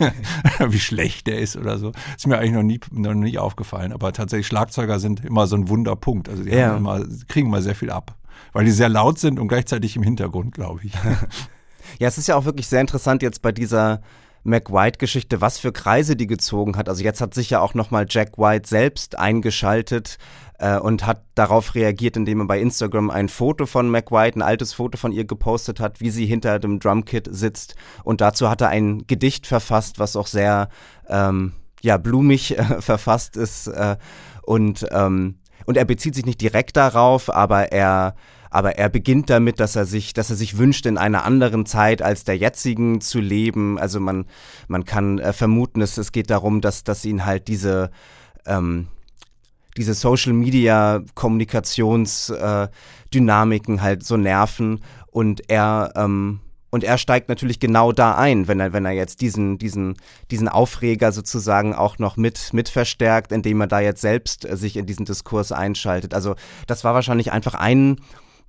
wie 0.68 0.78
schlecht 0.78 1.26
der 1.26 1.38
ist 1.38 1.56
oder 1.56 1.78
so. 1.78 1.92
Ist 2.16 2.26
mir 2.26 2.38
eigentlich 2.38 2.52
noch 2.52 2.62
nie, 2.62 2.80
noch 2.92 3.14
nie 3.14 3.38
aufgefallen. 3.38 3.92
Aber 3.92 4.12
tatsächlich 4.12 4.46
Schlagzeuger 4.46 5.00
sind 5.00 5.24
immer 5.24 5.46
so 5.46 5.56
ein 5.56 5.68
Wunderpunkt. 5.68 6.28
Also 6.28 6.44
die 6.44 6.50
ja. 6.50 6.76
immer, 6.76 7.02
kriegen 7.28 7.48
mal 7.48 7.62
sehr 7.62 7.74
viel 7.74 7.90
ab, 7.90 8.14
weil 8.52 8.66
die 8.66 8.70
sehr 8.70 8.90
laut 8.90 9.18
sind 9.18 9.40
und 9.40 9.48
gleichzeitig 9.48 9.96
im 9.96 10.02
Hintergrund, 10.02 10.54
glaube 10.54 10.80
ich. 10.84 10.92
ja, 11.98 12.06
es 12.06 12.18
ist 12.18 12.28
ja 12.28 12.36
auch 12.36 12.44
wirklich 12.44 12.66
sehr 12.68 12.82
interessant 12.82 13.22
jetzt 13.22 13.40
bei 13.40 13.52
dieser 13.52 14.02
McWhite-Geschichte, 14.44 15.40
was 15.40 15.58
für 15.58 15.72
Kreise 15.72 16.16
die 16.16 16.26
gezogen 16.26 16.76
hat. 16.76 16.88
Also 16.88 17.02
jetzt 17.02 17.20
hat 17.20 17.34
sich 17.34 17.50
ja 17.50 17.60
auch 17.60 17.74
nochmal 17.74 18.06
Jack 18.08 18.38
White 18.38 18.68
selbst 18.68 19.18
eingeschaltet 19.18 20.18
äh, 20.58 20.78
und 20.78 21.06
hat 21.06 21.22
darauf 21.34 21.74
reagiert, 21.74 22.16
indem 22.16 22.40
er 22.40 22.46
bei 22.46 22.60
Instagram 22.60 23.10
ein 23.10 23.28
Foto 23.28 23.66
von 23.66 23.90
McWhite, 23.90 24.38
ein 24.38 24.42
altes 24.42 24.72
Foto 24.72 24.98
von 24.98 25.12
ihr 25.12 25.24
gepostet 25.24 25.80
hat, 25.80 26.00
wie 26.00 26.10
sie 26.10 26.26
hinter 26.26 26.58
dem 26.58 26.78
Drumkit 26.78 27.28
sitzt. 27.30 27.74
Und 28.04 28.20
dazu 28.20 28.48
hat 28.48 28.60
er 28.60 28.68
ein 28.68 29.06
Gedicht 29.06 29.46
verfasst, 29.46 29.98
was 29.98 30.16
auch 30.16 30.26
sehr 30.26 30.68
ähm, 31.08 31.52
ja, 31.82 31.96
blumig 31.96 32.58
äh, 32.58 32.62
verfasst 32.80 33.36
ist. 33.36 33.66
Äh, 33.68 33.96
und, 34.42 34.86
ähm, 34.90 35.38
und 35.66 35.76
er 35.76 35.84
bezieht 35.84 36.14
sich 36.14 36.26
nicht 36.26 36.40
direkt 36.40 36.76
darauf, 36.76 37.34
aber 37.34 37.72
er 37.72 38.14
aber 38.54 38.78
er 38.78 38.88
beginnt 38.88 39.28
damit, 39.30 39.58
dass 39.58 39.74
er 39.74 39.84
sich, 39.84 40.12
dass 40.12 40.30
er 40.30 40.36
sich 40.36 40.56
wünscht, 40.56 40.86
in 40.86 40.96
einer 40.96 41.24
anderen 41.24 41.66
Zeit 41.66 42.02
als 42.02 42.22
der 42.22 42.36
jetzigen 42.36 43.00
zu 43.00 43.18
leben. 43.18 43.80
Also 43.80 43.98
man, 43.98 44.26
man 44.68 44.84
kann 44.84 45.18
äh, 45.18 45.32
vermuten, 45.32 45.80
es, 45.80 45.98
es 45.98 46.12
geht 46.12 46.30
darum, 46.30 46.60
dass, 46.60 46.84
dass 46.84 47.04
ihn 47.04 47.26
halt 47.26 47.48
diese, 47.48 47.90
ähm, 48.46 48.86
diese 49.76 49.94
Social 49.94 50.34
Media 50.34 51.02
Kommunikationsdynamiken 51.16 53.78
äh, 53.78 53.80
halt 53.80 54.04
so 54.04 54.16
nerven 54.16 54.84
und 55.10 55.50
er 55.50 55.92
ähm, 55.96 56.38
und 56.70 56.82
er 56.82 56.96
steigt 56.98 57.28
natürlich 57.28 57.60
genau 57.60 57.92
da 57.92 58.16
ein, 58.16 58.48
wenn 58.48 58.58
er, 58.58 58.72
wenn 58.72 58.84
er 58.84 58.90
jetzt 58.90 59.20
diesen, 59.20 59.58
diesen, 59.58 59.94
diesen 60.32 60.48
Aufreger 60.48 61.12
sozusagen 61.12 61.72
auch 61.72 62.00
noch 62.00 62.16
mit, 62.16 62.52
mit 62.52 62.68
verstärkt, 62.68 63.30
indem 63.30 63.60
er 63.60 63.68
da 63.68 63.78
jetzt 63.78 64.00
selbst 64.00 64.44
äh, 64.44 64.56
sich 64.56 64.76
in 64.76 64.84
diesen 64.84 65.06
Diskurs 65.06 65.52
einschaltet. 65.52 66.14
Also 66.14 66.34
das 66.66 66.82
war 66.82 66.92
wahrscheinlich 66.92 67.30
einfach 67.30 67.54
ein 67.54 68.00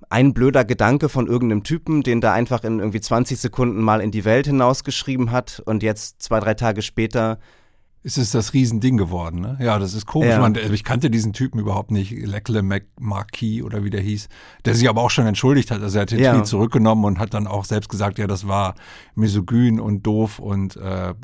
ein 0.08 0.34
blöder 0.34 0.64
Gedanke 0.64 1.08
von 1.08 1.26
irgendeinem 1.26 1.62
Typen, 1.62 2.02
den 2.02 2.20
da 2.20 2.32
einfach 2.32 2.64
in 2.64 2.78
irgendwie 2.78 3.00
20 3.00 3.38
Sekunden 3.38 3.80
mal 3.82 4.00
in 4.00 4.10
die 4.10 4.24
Welt 4.24 4.46
hinausgeschrieben 4.46 5.30
hat 5.30 5.62
und 5.64 5.82
jetzt 5.82 6.22
zwei, 6.22 6.40
drei 6.40 6.54
Tage 6.54 6.82
später 6.82 7.38
ist 8.06 8.18
es 8.18 8.30
das 8.30 8.52
Riesending 8.52 8.96
geworden, 8.98 9.40
ne? 9.40 9.58
Ja, 9.60 9.80
das 9.80 9.92
ist 9.92 10.06
komisch. 10.06 10.28
Ja. 10.28 10.38
Man, 10.38 10.54
ich 10.54 10.84
kannte 10.84 11.10
diesen 11.10 11.32
Typen 11.32 11.58
überhaupt 11.58 11.90
nicht, 11.90 12.12
Leckle 12.12 12.62
Marquis 13.00 13.64
oder 13.64 13.82
wie 13.82 13.90
der 13.90 14.00
hieß, 14.00 14.28
der 14.64 14.76
sich 14.76 14.88
aber 14.88 15.02
auch 15.02 15.10
schon 15.10 15.26
entschuldigt 15.26 15.72
hat. 15.72 15.82
Also 15.82 15.98
er 15.98 16.02
hat 16.02 16.12
den 16.12 16.20
ja. 16.20 16.32
Tweet 16.32 16.46
zurückgenommen 16.46 17.04
und 17.04 17.18
hat 17.18 17.34
dann 17.34 17.48
auch 17.48 17.64
selbst 17.64 17.88
gesagt, 17.88 18.20
ja, 18.20 18.28
das 18.28 18.46
war 18.46 18.76
misogyn 19.16 19.80
und 19.80 20.04
doof 20.04 20.38
und 20.38 20.76
äh, 20.76 21.14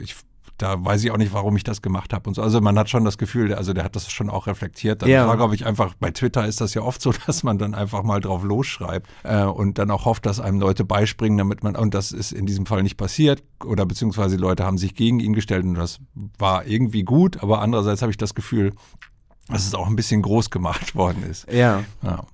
ich 0.00 0.16
da 0.62 0.82
weiß 0.84 1.02
ich 1.02 1.10
auch 1.10 1.16
nicht, 1.16 1.32
warum 1.32 1.56
ich 1.56 1.64
das 1.64 1.82
gemacht 1.82 2.12
habe 2.12 2.28
und 2.28 2.34
so. 2.34 2.42
Also 2.42 2.60
man 2.60 2.78
hat 2.78 2.88
schon 2.88 3.04
das 3.04 3.18
Gefühl, 3.18 3.52
also 3.52 3.72
der 3.72 3.82
hat 3.82 3.96
das 3.96 4.10
schon 4.10 4.30
auch 4.30 4.46
reflektiert. 4.46 5.02
Dann 5.02 5.08
ja. 5.08 5.26
war, 5.26 5.36
glaube 5.36 5.56
ich, 5.56 5.66
einfach, 5.66 5.94
bei 5.98 6.12
Twitter 6.12 6.46
ist 6.46 6.60
das 6.60 6.74
ja 6.74 6.82
oft 6.82 7.02
so, 7.02 7.12
dass 7.26 7.42
man 7.42 7.58
dann 7.58 7.74
einfach 7.74 8.04
mal 8.04 8.20
drauf 8.20 8.44
losschreibt 8.44 9.08
äh, 9.24 9.42
und 9.42 9.78
dann 9.78 9.90
auch 9.90 10.04
hofft, 10.04 10.24
dass 10.24 10.38
einem 10.38 10.60
Leute 10.60 10.84
beispringen, 10.84 11.36
damit 11.36 11.64
man, 11.64 11.74
und 11.74 11.94
das 11.94 12.12
ist 12.12 12.32
in 12.32 12.46
diesem 12.46 12.66
Fall 12.66 12.84
nicht 12.84 12.96
passiert, 12.96 13.42
oder 13.64 13.84
beziehungsweise 13.84 14.36
die 14.36 14.42
Leute 14.42 14.64
haben 14.64 14.78
sich 14.78 14.94
gegen 14.94 15.18
ihn 15.18 15.32
gestellt 15.32 15.64
und 15.64 15.74
das 15.74 15.98
war 16.38 16.64
irgendwie 16.64 17.02
gut, 17.02 17.42
aber 17.42 17.60
andererseits 17.60 18.02
habe 18.02 18.12
ich 18.12 18.18
das 18.18 18.34
Gefühl, 18.34 18.72
dass 19.48 19.66
es 19.66 19.74
auch 19.74 19.88
ein 19.88 19.96
bisschen 19.96 20.22
groß 20.22 20.50
gemacht 20.50 20.94
worden 20.94 21.24
ist. 21.28 21.50
Ja. 21.52 21.82
ja. 22.02 22.24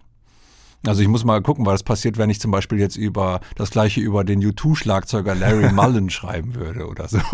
Also 0.87 1.03
ich 1.03 1.09
muss 1.09 1.25
mal 1.25 1.43
gucken, 1.43 1.67
was 1.67 1.83
passiert, 1.83 2.19
wenn 2.19 2.31
ich 2.31 2.41
zum 2.41 2.53
Beispiel 2.53 2.79
jetzt 2.79 2.97
über 2.97 3.41
das 3.57 3.71
gleiche 3.71 4.01
über 4.01 4.23
den 4.23 4.41
U2-Schlagzeuger 4.43 5.35
Larry 5.35 5.73
Mullen 5.75 6.09
schreiben 6.09 6.55
würde 6.55 6.87
oder 6.87 7.09
so. 7.09 7.19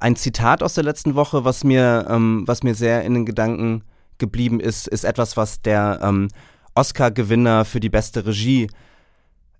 Ein 0.00 0.16
Zitat 0.16 0.62
aus 0.62 0.74
der 0.74 0.84
letzten 0.84 1.14
Woche, 1.14 1.44
was 1.44 1.64
mir, 1.64 2.06
ähm, 2.08 2.44
was 2.46 2.62
mir 2.62 2.74
sehr 2.74 3.04
in 3.04 3.14
den 3.14 3.26
Gedanken 3.26 3.82
geblieben 4.16 4.58
ist, 4.60 4.86
ist 4.88 5.04
etwas, 5.04 5.36
was 5.36 5.60
der 5.62 6.00
ähm, 6.02 6.28
Oscar-Gewinner 6.74 7.64
für 7.64 7.80
die 7.80 7.90
beste 7.90 8.24
Regie 8.24 8.68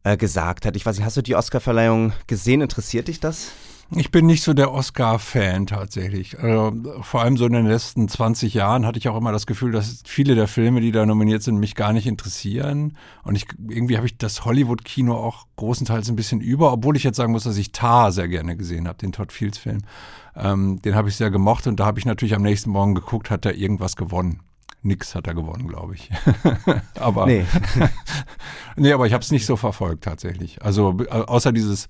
äh, 0.02 0.16
gesagt 0.16 0.64
hat. 0.64 0.76
Ich 0.76 0.86
weiß 0.86 0.96
nicht, 0.96 1.04
hast 1.04 1.16
du 1.16 1.22
die 1.22 1.34
Oscar-Verleihung 1.34 2.12
gesehen? 2.26 2.62
Interessiert 2.62 3.08
dich 3.08 3.20
das? 3.20 3.52
Ich 3.92 4.12
bin 4.12 4.26
nicht 4.26 4.44
so 4.44 4.54
der 4.54 4.72
Oscar-Fan 4.72 5.66
tatsächlich. 5.66 6.38
Also, 6.38 6.72
vor 7.02 7.22
allem 7.22 7.36
so 7.36 7.46
in 7.46 7.52
den 7.52 7.66
letzten 7.66 8.08
20 8.08 8.54
Jahren 8.54 8.86
hatte 8.86 8.98
ich 8.98 9.08
auch 9.08 9.16
immer 9.16 9.32
das 9.32 9.46
Gefühl, 9.46 9.72
dass 9.72 10.02
viele 10.06 10.36
der 10.36 10.46
Filme, 10.46 10.80
die 10.80 10.92
da 10.92 11.04
nominiert 11.04 11.42
sind, 11.42 11.58
mich 11.58 11.74
gar 11.74 11.92
nicht 11.92 12.06
interessieren. 12.06 12.96
Und 13.24 13.34
ich, 13.34 13.46
irgendwie 13.68 13.96
habe 13.96 14.06
ich 14.06 14.16
das 14.16 14.44
Hollywood-Kino 14.44 15.14
auch 15.14 15.46
großenteils 15.56 16.08
ein 16.08 16.16
bisschen 16.16 16.40
über, 16.40 16.72
obwohl 16.72 16.96
ich 16.96 17.02
jetzt 17.02 17.16
sagen 17.16 17.32
muss, 17.32 17.44
dass 17.44 17.56
ich 17.56 17.72
Tar 17.72 18.12
sehr 18.12 18.28
gerne 18.28 18.56
gesehen 18.56 18.86
habe, 18.86 18.98
den 18.98 19.10
Todd 19.10 19.32
Fields-Film. 19.32 19.80
Ähm, 20.36 20.80
den 20.82 20.94
habe 20.94 21.08
ich 21.08 21.16
sehr 21.16 21.30
gemocht 21.30 21.66
und 21.66 21.80
da 21.80 21.86
habe 21.86 21.98
ich 21.98 22.04
natürlich 22.04 22.34
am 22.34 22.42
nächsten 22.42 22.70
Morgen 22.70 22.94
geguckt, 22.94 23.28
hat 23.28 23.44
er 23.44 23.56
irgendwas 23.56 23.96
gewonnen. 23.96 24.40
Nix 24.82 25.14
hat 25.14 25.26
er 25.26 25.34
gewonnen, 25.34 25.66
glaube 25.68 25.94
ich. 25.94 26.10
aber 26.98 27.26
nee. 27.26 27.44
nee, 28.76 28.92
aber 28.92 29.06
ich 29.06 29.12
habe 29.12 29.22
es 29.22 29.30
nicht 29.30 29.46
so 29.46 29.56
verfolgt 29.56 30.04
tatsächlich. 30.04 30.62
Also 30.62 30.96
außer 31.10 31.52
dieses 31.52 31.86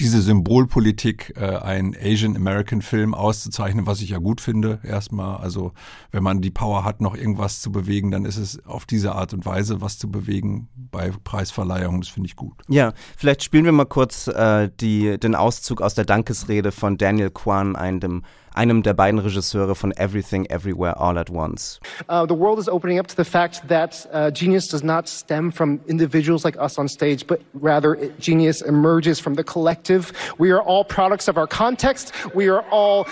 diese 0.00 0.22
Symbolpolitik, 0.22 1.34
äh, 1.36 1.56
einen 1.56 1.96
Asian 2.00 2.36
American 2.36 2.82
Film 2.82 3.14
auszuzeichnen, 3.14 3.86
was 3.86 4.00
ich 4.00 4.10
ja 4.10 4.18
gut 4.18 4.40
finde, 4.40 4.80
erstmal. 4.84 5.38
Also, 5.38 5.72
wenn 6.12 6.22
man 6.22 6.40
die 6.40 6.50
Power 6.50 6.84
hat, 6.84 7.00
noch 7.00 7.16
irgendwas 7.16 7.60
zu 7.60 7.72
bewegen, 7.72 8.10
dann 8.10 8.24
ist 8.24 8.36
es 8.36 8.64
auf 8.64 8.86
diese 8.86 9.14
Art 9.14 9.32
und 9.32 9.44
Weise 9.44 9.80
was 9.80 9.98
zu 9.98 10.10
bewegen 10.10 10.68
bei 10.74 11.10
Preisverleihungen. 11.24 12.00
Das 12.00 12.10
finde 12.10 12.28
ich 12.28 12.36
gut. 12.36 12.54
Ja, 12.68 12.92
vielleicht 13.16 13.42
spielen 13.42 13.64
wir 13.64 13.72
mal 13.72 13.84
kurz 13.84 14.28
äh, 14.28 14.70
die, 14.80 15.18
den 15.18 15.34
Auszug 15.34 15.82
aus 15.82 15.94
der 15.94 16.04
Dankesrede 16.04 16.70
von 16.70 16.96
Daniel 16.96 17.30
Kwan, 17.30 17.74
einem 17.74 18.22
einem 18.54 18.82
der 18.82 18.94
beiden 18.94 19.18
Regisseure 19.18 19.74
von 19.74 19.92
Everything 19.92 20.46
Everywhere 20.46 20.98
All 20.98 21.18
at 21.18 21.30
Once. 21.30 21.80
Uh, 22.08 22.26
the 22.26 22.34
world 22.34 22.58
is 22.58 22.68
opening 22.68 22.98
up 22.98 23.06
to 23.06 23.16
the 23.16 23.24
fact 23.24 23.68
that 23.68 24.06
uh, 24.12 24.30
genius 24.30 24.68
does 24.68 24.82
not 24.82 25.08
stem 25.08 25.52
from 25.52 25.80
individuals 25.86 26.44
like 26.44 26.58
us 26.58 26.78
on 26.78 26.88
stage, 26.88 27.26
but 27.26 27.40
rather 27.54 27.94
it, 27.94 28.18
genius 28.18 28.62
emerges 28.62 29.20
from 29.20 29.34
the 29.34 29.44
collective. 29.44 30.12
We 30.38 30.52
are 30.52 30.62
all 30.62 30.84
products 30.84 31.28
of 31.28 31.36
our 31.36 31.46
context. 31.46 32.12
We 32.34 32.48
are 32.48 32.64
all 32.70 33.06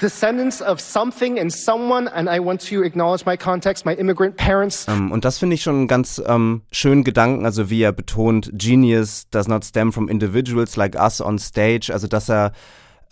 descendants 0.00 0.60
of 0.60 0.80
something 0.80 1.38
and 1.38 1.52
someone, 1.52 2.08
and 2.08 2.28
I 2.28 2.40
want 2.40 2.60
to 2.68 2.82
acknowledge 2.82 3.24
my 3.26 3.36
context, 3.36 3.84
my 3.84 3.94
immigrant 3.94 4.36
parents. 4.36 4.86
Um, 4.88 5.12
und 5.12 5.24
das 5.24 5.38
finde 5.38 5.54
ich 5.54 5.62
schon 5.62 5.76
einen 5.76 5.88
ganz 5.88 6.18
um, 6.18 6.62
schönen 6.70 7.04
Gedanken, 7.04 7.44
also 7.44 7.70
wie 7.70 7.82
er 7.82 7.92
betont, 7.92 8.50
genius 8.52 9.28
does 9.30 9.48
not 9.48 9.64
stem 9.64 9.92
from 9.92 10.08
individuals 10.08 10.76
like 10.76 10.94
us 10.94 11.20
on 11.20 11.38
stage, 11.38 11.90
also 11.92 12.06
dass 12.06 12.28
er 12.28 12.52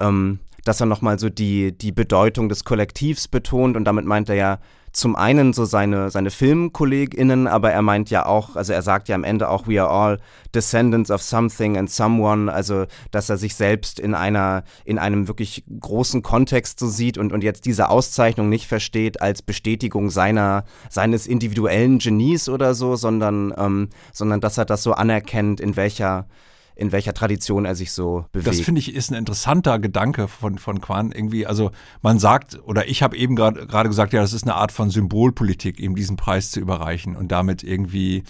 ähm, 0.00 0.40
dass 0.64 0.80
er 0.80 0.86
nochmal 0.86 1.18
so 1.18 1.28
die, 1.28 1.76
die 1.76 1.92
Bedeutung 1.92 2.48
des 2.48 2.64
Kollektivs 2.64 3.28
betont 3.28 3.76
und 3.76 3.84
damit 3.84 4.04
meint 4.04 4.28
er 4.28 4.36
ja 4.36 4.58
zum 4.92 5.16
einen 5.16 5.54
so 5.54 5.64
seine, 5.64 6.10
seine 6.10 6.30
FilmkollegInnen, 6.30 7.46
aber 7.46 7.72
er 7.72 7.80
meint 7.80 8.10
ja 8.10 8.26
auch, 8.26 8.56
also 8.56 8.74
er 8.74 8.82
sagt 8.82 9.08
ja 9.08 9.14
am 9.14 9.24
Ende 9.24 9.48
auch, 9.48 9.66
we 9.66 9.80
are 9.82 9.90
all 9.90 10.18
descendants 10.54 11.10
of 11.10 11.22
something 11.22 11.78
and 11.78 11.90
someone, 11.90 12.52
also 12.52 12.84
dass 13.10 13.30
er 13.30 13.38
sich 13.38 13.54
selbst 13.54 13.98
in 13.98 14.14
einer, 14.14 14.64
in 14.84 14.98
einem 14.98 15.28
wirklich 15.28 15.64
großen 15.80 16.22
Kontext 16.22 16.78
so 16.78 16.88
sieht 16.88 17.16
und, 17.16 17.32
und 17.32 17.42
jetzt 17.42 17.64
diese 17.64 17.88
Auszeichnung 17.88 18.50
nicht 18.50 18.66
versteht 18.66 19.22
als 19.22 19.40
Bestätigung 19.40 20.10
seiner, 20.10 20.64
seines 20.90 21.26
individuellen 21.26 21.98
Genies 21.98 22.50
oder 22.50 22.74
so, 22.74 22.94
sondern, 22.94 23.54
ähm, 23.56 23.88
sondern 24.12 24.42
dass 24.42 24.58
er 24.58 24.66
das 24.66 24.82
so 24.82 24.92
anerkennt, 24.92 25.58
in 25.58 25.76
welcher 25.76 26.26
in 26.74 26.92
welcher 26.92 27.14
Tradition 27.14 27.64
er 27.64 27.74
sich 27.74 27.92
so 27.92 28.26
bewegt. 28.32 28.46
Das 28.48 28.60
finde 28.60 28.80
ich 28.80 28.94
ist 28.94 29.10
ein 29.10 29.14
interessanter 29.14 29.78
Gedanke 29.78 30.28
von, 30.28 30.58
von 30.58 30.80
Quan 30.80 31.12
irgendwie. 31.12 31.46
Also 31.46 31.70
man 32.00 32.18
sagt, 32.18 32.60
oder 32.64 32.88
ich 32.88 33.02
habe 33.02 33.16
eben 33.16 33.36
gerade 33.36 33.88
gesagt, 33.88 34.12
ja, 34.12 34.20
das 34.20 34.32
ist 34.32 34.44
eine 34.44 34.54
Art 34.54 34.72
von 34.72 34.90
Symbolpolitik, 34.90 35.78
eben 35.80 35.94
diesen 35.94 36.16
Preis 36.16 36.50
zu 36.50 36.60
überreichen 36.60 37.16
und 37.16 37.32
damit 37.32 37.62
irgendwie 37.62 38.24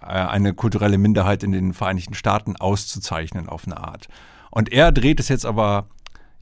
äh, 0.00 0.06
eine 0.06 0.54
kulturelle 0.54 0.98
Minderheit 0.98 1.42
in 1.42 1.52
den 1.52 1.74
Vereinigten 1.74 2.14
Staaten 2.14 2.56
auszuzeichnen 2.56 3.48
auf 3.48 3.66
eine 3.66 3.76
Art. 3.76 4.08
Und 4.50 4.72
er 4.72 4.92
dreht 4.92 5.20
es 5.20 5.28
jetzt 5.28 5.46
aber, 5.46 5.86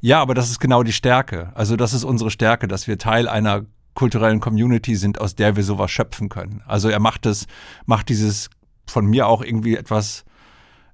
ja, 0.00 0.21
aber 0.21 0.35
das 0.35 0.50
ist 0.50 0.61
genau 0.61 0.83
die 0.83 0.92
Stärke. 0.92 1.52
Also 1.54 1.76
das 1.76 1.92
ist 1.92 2.04
unsere 2.04 2.30
Stärke, 2.30 2.69
dass 2.69 2.87
wir 2.87 2.99
Teil 2.99 3.28
einer 3.28 3.66
kulturellen 3.95 4.40
Community 4.40 4.97
sind, 4.97 5.21
aus 5.21 5.35
der 5.35 5.57
wir 5.57 5.64
sowas 5.64 5.90
schöpfen 5.90 6.28
können. 6.28 6.62
Also 6.66 6.88
er 6.88 7.00
macht 7.00 7.26
es, 7.26 7.47
macht 7.87 8.09
dieses 8.09 8.50
von 8.87 9.07
mir 9.07 9.26
auch 9.26 9.42
irgendwie 9.42 9.76
etwas 9.76 10.25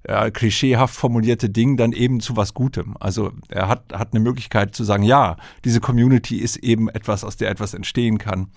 ja, 0.07 0.31
klischeehaft 0.31 0.95
formulierte 0.95 1.49
Ding 1.49 1.75
dann 1.75 1.91
eben 1.91 2.21
zu 2.21 2.37
was 2.37 2.53
Gutem. 2.53 2.95
Also 2.99 3.31
er 3.49 3.67
hat, 3.67 3.93
hat 3.93 4.13
eine 4.13 4.21
Möglichkeit 4.21 4.73
zu 4.73 4.83
sagen, 4.83 5.03
ja, 5.03 5.35
diese 5.65 5.81
Community 5.81 6.37
ist 6.37 6.57
eben 6.57 6.89
etwas, 6.89 7.23
aus 7.23 7.35
der 7.35 7.49
etwas 7.49 7.73
entstehen 7.73 8.17
kann. 8.17 8.47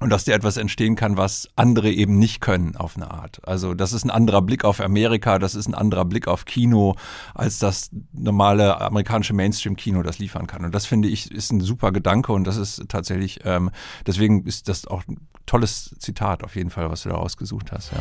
Und 0.00 0.12
aus 0.12 0.24
der 0.24 0.34
etwas 0.34 0.56
entstehen 0.56 0.96
kann, 0.96 1.16
was 1.16 1.48
andere 1.54 1.88
eben 1.88 2.18
nicht 2.18 2.40
können 2.40 2.74
auf 2.74 2.96
eine 2.96 3.12
Art. 3.12 3.40
Also 3.46 3.72
das 3.72 3.92
ist 3.92 4.04
ein 4.04 4.10
anderer 4.10 4.42
Blick 4.42 4.64
auf 4.64 4.80
Amerika, 4.80 5.38
das 5.38 5.54
ist 5.54 5.68
ein 5.68 5.76
anderer 5.76 6.04
Blick 6.04 6.26
auf 6.26 6.44
Kino, 6.44 6.96
als 7.36 7.60
das 7.60 7.88
normale 8.12 8.80
amerikanische 8.80 9.32
Mainstream-Kino 9.32 10.02
das 10.02 10.18
liefern 10.18 10.48
kann. 10.48 10.64
Und 10.64 10.74
das 10.74 10.86
finde 10.86 11.06
ich 11.06 11.30
ist 11.30 11.52
ein 11.52 11.60
super 11.60 11.92
Gedanke 11.92 12.32
und 12.32 12.48
das 12.48 12.56
ist 12.56 12.82
tatsächlich, 12.88 13.42
ähm, 13.44 13.70
deswegen 14.04 14.44
ist 14.44 14.68
das 14.68 14.88
auch 14.88 15.06
ein 15.06 15.28
tolles 15.46 15.94
Zitat 16.00 16.42
auf 16.42 16.56
jeden 16.56 16.70
Fall, 16.70 16.90
was 16.90 17.04
du 17.04 17.10
da 17.10 17.14
rausgesucht 17.14 17.70
hast. 17.70 17.92
Ja. 17.92 17.98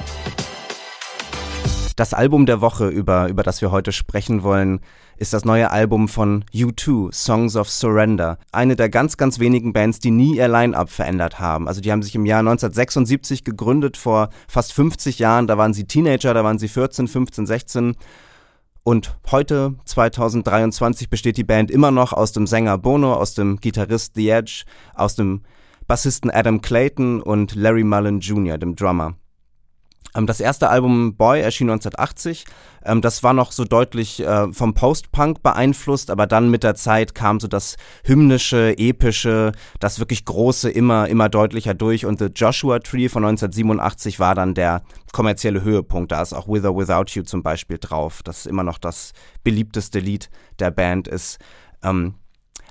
Das 2.02 2.16
Album 2.16 2.48
der 2.48 2.62
Woche, 2.62 2.88
über, 2.88 3.28
über 3.28 3.44
das 3.44 3.62
wir 3.62 3.70
heute 3.70 3.92
sprechen 3.92 4.42
wollen, 4.42 4.80
ist 5.18 5.34
das 5.34 5.46
neue 5.46 5.70
Album 5.70 6.08
von 6.08 6.44
U2, 6.52 7.14
Songs 7.14 7.56
of 7.56 7.70
Surrender. 7.70 8.40
Eine 8.52 8.76
der 8.76 8.90
ganz, 8.90 9.18
ganz 9.18 9.38
wenigen 9.38 9.72
Bands, 9.72 10.00
die 10.00 10.10
nie 10.10 10.38
ihr 10.38 10.48
Line-Up 10.48 10.90
verändert 10.90 11.40
haben. 11.40 11.68
Also 11.68 11.80
die 11.80 11.92
haben 11.92 12.02
sich 12.02 12.16
im 12.16 12.26
Jahr 12.26 12.40
1976 12.40 13.44
gegründet, 13.44 13.98
vor 13.98 14.30
fast 14.48 14.74
50 14.74 15.20
Jahren. 15.20 15.46
Da 15.46 15.60
waren 15.60 15.76
sie 15.76 15.86
Teenager, 15.86 16.34
da 16.34 16.44
waren 16.44 16.58
sie 16.58 16.70
14, 16.70 17.08
15, 17.08 17.46
16. 17.46 17.96
Und 18.82 19.16
heute, 19.30 19.76
2023, 19.86 21.08
besteht 21.08 21.38
die 21.38 21.44
Band 21.44 21.70
immer 21.70 21.92
noch 21.92 22.14
aus 22.14 22.32
dem 22.32 22.48
Sänger 22.48 22.80
Bono, 22.80 23.14
aus 23.14 23.36
dem 23.36 23.58
Gitarrist 23.58 24.16
The 24.16 24.28
Edge, 24.28 24.64
aus 24.96 25.14
dem 25.14 25.44
Bassisten 25.86 26.32
Adam 26.32 26.62
Clayton 26.62 27.22
und 27.22 27.54
Larry 27.54 27.84
Mullen 27.84 28.22
Jr., 28.22 28.58
dem 28.58 28.76
Drummer. 28.76 29.18
Ähm, 30.16 30.28
das 30.28 30.40
erste 30.40 30.70
Album 30.70 31.16
Boy 31.16 31.42
erschien 31.42 31.70
1980. 31.70 32.46
Ähm, 32.84 33.02
das 33.02 33.24
war 33.24 33.34
noch 33.34 33.52
so 33.52 33.64
deutlich 33.64 34.26
äh, 34.26 34.52
vom 34.52 34.74
Post-Punk 34.74 35.44
beeinflusst, 35.44 36.10
aber 36.12 36.28
dann 36.28 36.50
mit 36.50 36.64
der 36.64 36.76
Zeit 36.76 37.16
kam 37.16 37.40
so 37.40 37.48
das 37.48 37.76
hymnische, 38.04 38.78
epische, 38.78 39.52
das 39.80 40.00
wirklich 40.00 40.26
große 40.26 40.70
immer, 40.70 41.08
immer 41.08 41.30
deutlicher 41.30 41.74
durch. 41.74 42.06
Und 42.06 42.20
The 42.20 42.30
Joshua 42.34 42.80
Tree 42.80 43.10
von 43.10 43.24
1987 43.24 44.20
war 44.20 44.36
dann 44.36 44.54
der 44.54 44.84
kommerzielle 45.12 45.62
Höhepunkt. 45.64 46.12
Da 46.12 46.22
ist 46.22 46.34
auch 46.34 46.48
With 46.48 46.66
or 46.66 46.78
Without 46.78 47.12
You 47.14 47.24
zum 47.24 47.44
Beispiel 47.44 47.78
drauf, 47.80 48.22
das 48.24 48.46
immer 48.46 48.64
noch 48.64 48.78
das 48.78 49.12
beliebteste 49.44 50.00
Lied 50.00 50.30
der 50.60 50.72
Band 50.72 51.08
ist. 51.08 51.40
Ähm, 51.84 52.16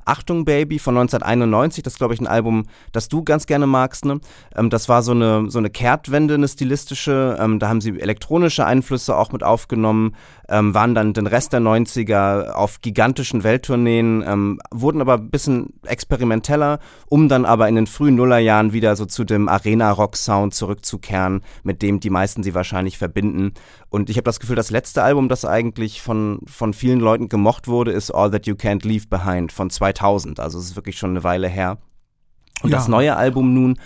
Achtung 0.04 0.45
Baby 0.45 0.78
von 0.78 0.97
1991, 0.97 1.83
das 1.83 1.97
glaube 1.97 2.14
ich 2.14 2.21
ein 2.21 2.26
Album, 2.26 2.66
das 2.92 3.09
du 3.09 3.23
ganz 3.23 3.47
gerne 3.47 3.66
magst. 3.66 4.04
Ne? 4.04 4.21
Ähm, 4.57 4.71
das 4.71 4.88
war 4.88 5.02
so 5.02 5.12
eine, 5.12 5.50
so 5.50 5.59
eine 5.59 5.71
Kehrtwende, 5.71 6.35
eine 6.35 6.49
stilistische. 6.49 7.37
Ähm, 7.40 7.59
da 7.59 7.69
haben 7.69 7.80
sie 7.80 8.00
elektronische 8.00 8.64
Einflüsse 8.64 9.16
auch 9.16 9.33
mit 9.33 9.42
aufgenommen, 9.42 10.14
ähm, 10.50 10.75
waren 10.75 10.95
dann 10.95 11.12
den 11.12 11.26
Rest 11.26 11.52
der 11.52 11.61
90er 11.61 12.50
auf 12.50 12.80
gigantischen 12.80 13.45
Welttourneen, 13.45 14.25
ähm, 14.26 14.61
wurden 14.71 15.00
aber 15.00 15.14
ein 15.14 15.30
bisschen 15.30 15.75
experimenteller, 15.87 16.80
um 17.07 17.28
dann 17.28 17.45
aber 17.45 17.69
in 17.69 17.76
den 17.76 17.87
frühen 17.87 18.16
Nullerjahren 18.16 18.73
wieder 18.73 18.97
so 18.97 19.07
zu 19.07 19.25
dem 19.25 19.49
Arena-Rock-Sound 19.49 20.52
zurückzukehren, 20.52 21.42
mit 21.62 21.83
dem 21.83 22.00
die 22.00 22.11
meisten 22.11 22.42
sie 22.42 22.54
wahrscheinlich 22.54 22.99
verbinden. 22.99 23.54
Und 23.88 24.11
ich 24.11 24.16
habe 24.16 24.25
das 24.25 24.40
Gefühl, 24.40 24.57
das 24.57 24.71
letzte 24.71 25.02
Album, 25.02 25.28
das 25.28 25.45
eigentlich 25.45 26.02
von, 26.02 26.40
von 26.47 26.75
vielen 26.75 27.00
Leuten 27.00 27.28
gemocht 27.28 27.69
wurde, 27.69 27.92
ist 27.92 28.11
All 28.11 28.30
That 28.30 28.47
You 28.47 28.54
Can't 28.54 28.87
Leave 28.87 29.07
Behind 29.09 29.52
von 29.52 29.71
2000. 29.71 30.40
Also 30.40 30.59
es 30.59 30.66
ist 30.66 30.76
wirklich 30.76 30.99
schon 30.99 31.11
eine 31.11 31.25
Weile 31.25 31.49
her. 31.49 31.78
Und 32.62 32.71
ja. 32.71 32.76
das 32.76 32.88
neue 32.88 33.16
Album 33.16 33.54
nun, 33.54 33.78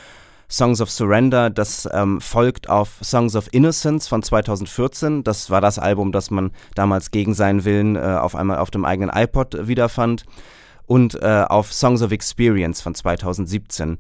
Songs 0.56 0.80
of 0.80 0.90
Surrender, 0.90 1.50
das 1.50 1.88
ähm, 1.92 2.20
folgt 2.20 2.70
auf 2.70 2.99
Songs 3.02 3.34
of 3.34 3.49
Innocence 3.52 4.06
von 4.06 4.23
2014. 4.23 5.25
Das 5.25 5.50
war 5.50 5.61
das 5.61 5.78
Album, 5.78 6.12
das 6.12 6.30
man 6.30 6.52
damals 6.75 7.11
gegen 7.11 7.34
seinen 7.34 7.64
Willen 7.64 7.96
äh, 7.96 8.00
auf 8.00 8.37
einmal 8.37 8.58
auf 8.58 8.70
dem 8.70 8.84
eigenen 8.84 9.11
iPod 9.14 9.66
wiederfand. 9.66 10.25
Und 10.87 11.20
äh, 11.23 11.44
auf 11.49 11.73
Songs 11.73 12.02
of 12.02 12.12
Experience 12.12 12.82
von 12.82 12.94
2017. 12.94 13.99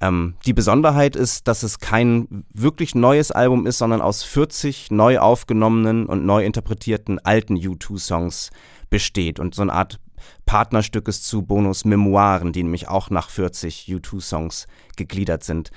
Ähm, 0.00 0.34
die 0.46 0.54
Besonderheit 0.54 1.16
ist, 1.16 1.48
dass 1.48 1.62
es 1.62 1.80
kein 1.80 2.44
wirklich 2.54 2.94
neues 2.94 3.32
Album 3.32 3.66
ist, 3.66 3.78
sondern 3.78 4.00
aus 4.00 4.22
40 4.22 4.90
neu 4.90 5.18
aufgenommenen 5.18 6.06
und 6.06 6.24
neu 6.24 6.44
interpretierten 6.44 7.18
alten 7.18 7.56
U2-Songs 7.56 8.50
besteht 8.88 9.38
und 9.38 9.54
so 9.54 9.62
eine 9.62 9.72
Art 9.72 10.00
Partnerstück 10.46 11.08
ist 11.08 11.26
zu 11.26 11.42
Bonus 11.42 11.84
Memoiren, 11.84 12.52
die 12.52 12.62
nämlich 12.62 12.88
auch 12.88 13.10
nach 13.10 13.30
40 13.30 13.86
U2-Songs 13.88 14.66
gegliedert 14.96 15.44
sind. 15.44 15.70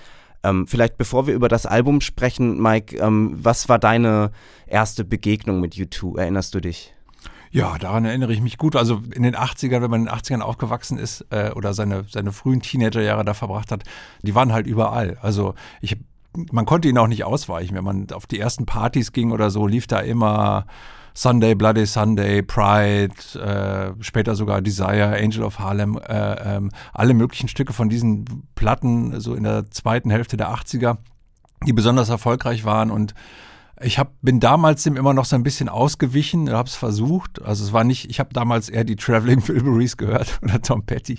Ähm, 0.44 0.68
vielleicht 0.68 0.98
bevor 0.98 1.26
wir 1.28 1.34
über 1.34 1.48
das 1.48 1.66
Album 1.66 2.02
sprechen, 2.02 2.62
Mike, 2.62 2.98
ähm, 2.98 3.32
was 3.34 3.70
war 3.70 3.80
deine 3.80 4.32
erste 4.68 5.06
Begegnung 5.06 5.62
mit 5.62 5.76
U2? 5.76 6.20
Erinnerst 6.20 6.54
du 6.54 6.60
dich? 6.60 6.94
Ja, 7.54 7.78
daran 7.78 8.04
erinnere 8.04 8.34
ich 8.34 8.42
mich 8.42 8.58
gut. 8.58 8.76
Also 8.76 9.02
in 9.14 9.22
den 9.22 9.36
80ern, 9.36 9.82
wenn 9.82 9.92
man 9.92 10.02
in 10.02 10.06
den 10.08 10.16
80ern 10.16 10.42
aufgewachsen 10.42 10.98
ist 10.98 11.28
äh, 11.30 11.52
oder 11.52 11.74
seine, 11.76 12.04
seine 12.10 12.32
frühen 12.32 12.62
Teenagerjahre 12.62 13.24
da 13.24 13.36
verbracht 13.36 13.72
hat, 13.72 13.84
die 14.24 14.34
waren 14.34 14.52
halt 14.52 14.66
überall. 14.66 15.18
Also 15.22 15.54
ich, 15.80 15.98
man 16.52 16.66
konnte 16.66 16.88
ihnen 16.88 16.98
auch 16.98 17.08
nicht 17.08 17.24
ausweichen. 17.24 17.76
Wenn 17.76 17.84
man 17.84 18.08
auf 18.12 18.26
die 18.26 18.40
ersten 18.40 18.66
Partys 18.66 19.12
ging 19.12 19.32
oder 19.32 19.52
so, 19.52 19.68
lief 19.68 19.86
da 19.86 20.00
immer 20.00 20.66
Sunday, 21.14 21.54
Bloody 21.56 21.86
Sunday, 21.86 22.42
Pride, 22.42 23.14
äh, 23.40 24.04
später 24.04 24.36
sogar 24.36 24.62
Desire, 24.62 25.18
Angel 25.18 25.44
of 25.44 25.60
Harlem, 25.60 25.98
äh, 25.98 26.56
ähm, 26.56 26.72
alle 26.92 27.14
möglichen 27.14 27.48
Stücke 27.48 27.74
von 27.74 27.90
diesen 27.90 28.48
Platten, 28.56 29.20
so 29.20 29.36
in 29.36 29.44
der 29.44 29.70
zweiten 29.70 30.10
Hälfte 30.10 30.38
der 30.38 30.50
80er, 30.50 30.98
die 31.66 31.74
besonders 31.74 32.10
erfolgreich 32.10 32.66
waren 32.66 32.92
und 32.92 33.14
ich 33.84 34.00
hab, 34.00 34.14
bin 34.22 34.40
damals 34.40 34.84
dem 34.84 34.98
immer 34.98 35.14
noch 35.14 35.26
so 35.26 35.36
ein 35.36 35.44
bisschen 35.44 35.70
ausgewichen, 35.70 36.50
habe 36.50 36.68
es 36.68 36.76
versucht. 36.76 37.42
Also 37.42 37.64
es 37.64 37.74
war 37.74 37.84
nicht, 37.84 38.10
ich 38.10 38.20
habe 38.20 38.34
damals 38.34 38.70
eher 38.70 38.84
die 38.84 38.96
Traveling 38.96 39.48
Wilburys 39.48 39.98
gehört 39.98 40.40
oder 40.42 40.62
Tom 40.62 40.84
Petty. 40.86 41.18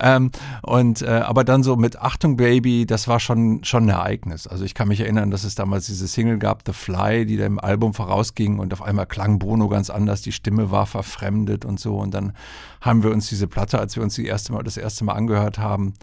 Ähm, 0.00 0.30
und 0.62 1.02
äh, 1.02 1.08
aber 1.08 1.44
dann 1.44 1.62
so 1.62 1.76
mit 1.76 2.00
Achtung 2.00 2.36
Baby, 2.36 2.86
das 2.86 3.08
war 3.08 3.20
schon 3.20 3.64
schon 3.64 3.84
ein 3.84 3.88
Ereignis. 3.90 4.46
Also 4.46 4.64
ich 4.64 4.74
kann 4.74 4.88
mich 4.88 5.00
erinnern, 5.00 5.30
dass 5.30 5.44
es 5.44 5.54
damals 5.54 5.86
diese 5.86 6.08
Single 6.08 6.38
gab, 6.38 6.62
The 6.66 6.72
Fly, 6.72 7.26
die 7.26 7.36
dem 7.36 7.58
Album 7.58 7.94
vorausging 7.94 8.58
und 8.58 8.72
auf 8.72 8.82
einmal 8.82 9.06
klang 9.06 9.38
Bono 9.38 9.68
ganz 9.68 9.90
anders, 9.90 10.22
die 10.22 10.32
Stimme 10.32 10.70
war 10.70 10.86
verfremdet 10.86 11.64
und 11.64 11.80
so. 11.80 11.96
Und 11.96 12.14
dann 12.14 12.32
haben 12.80 13.02
wir 13.02 13.10
uns 13.10 13.28
diese 13.28 13.46
Platte, 13.46 13.78
als 13.78 13.96
wir 13.96 14.02
uns 14.02 14.14
die 14.14 14.26
erste 14.26 14.52
Mal 14.52 14.62
das 14.62 14.76
erste 14.76 15.04
Mal 15.04 15.14
angehört 15.14 15.58
haben, 15.58 15.94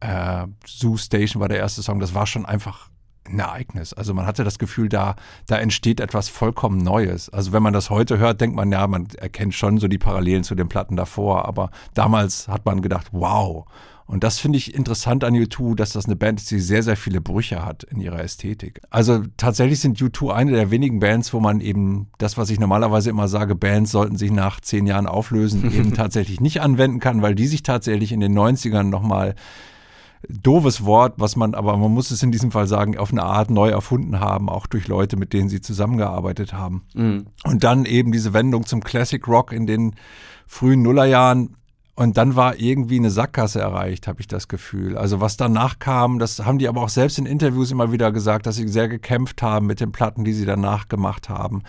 äh, 0.00 0.46
Zoo 0.66 0.96
Station 0.96 1.40
war 1.40 1.48
der 1.48 1.58
erste 1.58 1.82
Song, 1.82 2.00
das 2.00 2.14
war 2.14 2.26
schon 2.26 2.44
einfach 2.44 2.90
ein 3.28 3.38
Ereignis. 3.38 3.92
Also 3.92 4.14
man 4.14 4.26
hatte 4.26 4.44
das 4.44 4.58
Gefühl, 4.58 4.88
da, 4.88 5.16
da 5.46 5.56
entsteht 5.58 6.00
etwas 6.00 6.28
vollkommen 6.28 6.78
Neues. 6.78 7.28
Also 7.28 7.52
wenn 7.52 7.62
man 7.62 7.72
das 7.72 7.90
heute 7.90 8.18
hört, 8.18 8.40
denkt 8.40 8.56
man, 8.56 8.70
ja, 8.72 8.86
man 8.86 9.08
erkennt 9.16 9.54
schon 9.54 9.78
so 9.78 9.88
die 9.88 9.98
Parallelen 9.98 10.44
zu 10.44 10.54
den 10.54 10.68
Platten 10.68 10.96
davor, 10.96 11.46
aber 11.46 11.70
damals 11.94 12.48
hat 12.48 12.64
man 12.66 12.82
gedacht, 12.82 13.08
wow. 13.12 13.66
Und 14.06 14.22
das 14.22 14.38
finde 14.38 14.56
ich 14.56 14.72
interessant 14.72 15.24
an 15.24 15.34
U2, 15.34 15.74
dass 15.74 15.92
das 15.92 16.06
eine 16.06 16.14
Band 16.14 16.38
ist, 16.38 16.50
die 16.52 16.60
sehr, 16.60 16.84
sehr 16.84 16.96
viele 16.96 17.20
Brüche 17.20 17.64
hat 17.64 17.82
in 17.82 18.00
ihrer 18.00 18.20
Ästhetik. 18.20 18.80
Also 18.88 19.24
tatsächlich 19.36 19.80
sind 19.80 19.98
U2 19.98 20.32
eine 20.32 20.52
der 20.52 20.70
wenigen 20.70 21.00
Bands, 21.00 21.32
wo 21.32 21.40
man 21.40 21.60
eben 21.60 22.08
das, 22.18 22.38
was 22.38 22.50
ich 22.50 22.60
normalerweise 22.60 23.10
immer 23.10 23.26
sage, 23.26 23.56
Bands 23.56 23.90
sollten 23.90 24.16
sich 24.16 24.30
nach 24.30 24.60
zehn 24.60 24.86
Jahren 24.86 25.08
auflösen, 25.08 25.72
eben 25.76 25.92
tatsächlich 25.92 26.40
nicht 26.40 26.60
anwenden 26.60 27.00
kann, 27.00 27.20
weil 27.20 27.34
die 27.34 27.48
sich 27.48 27.64
tatsächlich 27.64 28.12
in 28.12 28.20
den 28.20 28.38
90ern 28.38 28.84
nochmal 28.84 29.34
doofes 30.28 30.84
Wort, 30.84 31.14
was 31.16 31.36
man, 31.36 31.54
aber 31.54 31.76
man 31.76 31.92
muss 31.92 32.10
es 32.10 32.22
in 32.22 32.32
diesem 32.32 32.50
Fall 32.50 32.66
sagen, 32.66 32.96
auf 32.98 33.12
eine 33.12 33.22
Art 33.22 33.50
neu 33.50 33.68
erfunden 33.68 34.20
haben, 34.20 34.48
auch 34.48 34.66
durch 34.66 34.88
Leute, 34.88 35.16
mit 35.16 35.32
denen 35.32 35.48
sie 35.48 35.60
zusammengearbeitet 35.60 36.52
haben. 36.52 36.82
Mhm. 36.94 37.26
Und 37.44 37.64
dann 37.64 37.84
eben 37.84 38.12
diese 38.12 38.32
Wendung 38.32 38.66
zum 38.66 38.82
Classic 38.82 39.26
Rock 39.28 39.52
in 39.52 39.66
den 39.66 39.94
frühen 40.46 40.82
Nullerjahren 40.82 41.56
Und 41.96 42.18
dann 42.18 42.36
war 42.36 42.60
irgendwie 42.60 42.98
eine 42.98 43.10
Sackgasse 43.10 43.58
erreicht, 43.58 44.06
habe 44.06 44.20
ich 44.20 44.28
das 44.28 44.48
Gefühl. 44.48 44.98
Also 44.98 45.22
was 45.22 45.38
danach 45.38 45.78
kam, 45.78 46.18
das 46.18 46.44
haben 46.44 46.58
die 46.58 46.68
aber 46.68 46.82
auch 46.82 46.90
selbst 46.90 47.18
in 47.18 47.24
Interviews 47.24 47.70
immer 47.70 47.90
wieder 47.90 48.12
gesagt, 48.12 48.44
dass 48.46 48.56
sie 48.56 48.68
sehr 48.68 48.88
gekämpft 48.88 49.40
haben 49.40 49.66
mit 49.66 49.80
den 49.80 49.92
Platten, 49.92 50.22
die 50.22 50.34
sie 50.34 50.44
danach 50.44 50.88
gemacht 50.88 51.30
haben 51.30 51.62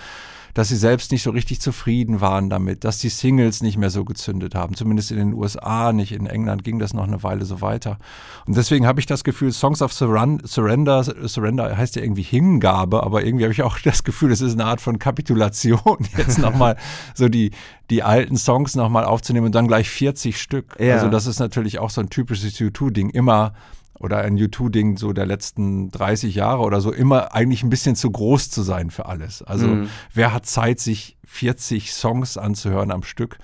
dass 0.57 0.69
sie 0.69 0.75
selbst 0.75 1.11
nicht 1.11 1.21
so 1.21 1.29
richtig 1.29 1.61
zufrieden 1.61 2.19
waren 2.19 2.49
damit, 2.49 2.83
dass 2.83 2.97
die 2.97 3.09
Singles 3.09 3.61
nicht 3.61 3.77
mehr 3.77 3.91
so 3.91 4.03
gezündet 4.03 4.55
haben, 4.55 4.73
zumindest 4.73 5.11
in 5.11 5.17
den 5.17 5.33
USA 5.35 5.93
nicht, 5.93 6.11
in 6.13 6.25
England 6.25 6.63
ging 6.63 6.79
das 6.79 6.95
noch 6.95 7.03
eine 7.03 7.21
Weile 7.21 7.45
so 7.45 7.61
weiter. 7.61 7.99
Und 8.47 8.57
deswegen 8.57 8.87
habe 8.87 8.99
ich 8.99 9.05
das 9.05 9.23
Gefühl, 9.23 9.51
Songs 9.51 9.83
of 9.83 9.93
Surrender, 9.93 11.03
Surrender 11.03 11.77
heißt 11.77 11.95
ja 11.95 12.01
irgendwie 12.01 12.23
Hingabe, 12.23 13.03
aber 13.03 13.23
irgendwie 13.23 13.43
habe 13.43 13.53
ich 13.53 13.61
auch 13.61 13.77
das 13.83 14.03
Gefühl, 14.03 14.31
es 14.31 14.41
ist 14.41 14.53
eine 14.53 14.65
Art 14.65 14.81
von 14.81 14.97
Kapitulation, 14.97 15.99
jetzt 16.17 16.39
nochmal 16.39 16.75
so 17.13 17.29
die, 17.29 17.51
die 17.89 18.03
alten 18.03 18.37
Songs 18.37 18.75
nochmal 18.75 19.05
aufzunehmen 19.05 19.47
und 19.47 19.55
dann 19.55 19.67
gleich 19.67 19.89
40 19.89 20.39
Stück. 20.39 20.75
Ja. 20.79 20.95
Also 20.95 21.09
das 21.09 21.27
ist 21.27 21.39
natürlich 21.39 21.79
auch 21.79 21.89
so 21.89 22.01
ein 22.01 22.09
typisches 22.09 22.59
U2-Ding, 22.59 23.09
immer 23.09 23.53
oder 23.99 24.19
ein 24.19 24.37
U2-Ding 24.37 24.97
so 24.97 25.13
der 25.13 25.25
letzten 25.25 25.89
30 25.89 26.35
Jahre 26.35 26.61
oder 26.61 26.81
so, 26.81 26.91
immer 26.91 27.33
eigentlich 27.33 27.63
ein 27.63 27.69
bisschen 27.69 27.95
zu 27.95 28.11
groß 28.11 28.49
zu 28.49 28.61
sein 28.61 28.91
für 28.91 29.07
alles. 29.07 29.41
Also 29.41 29.67
mhm. 29.67 29.89
wer 30.13 30.33
hat 30.33 30.45
Zeit, 30.45 30.79
sich 30.79 31.17
40 31.25 31.91
Songs 31.91 32.37
anzuhören 32.37 32.91
am 32.91 33.03
Stück? 33.03 33.37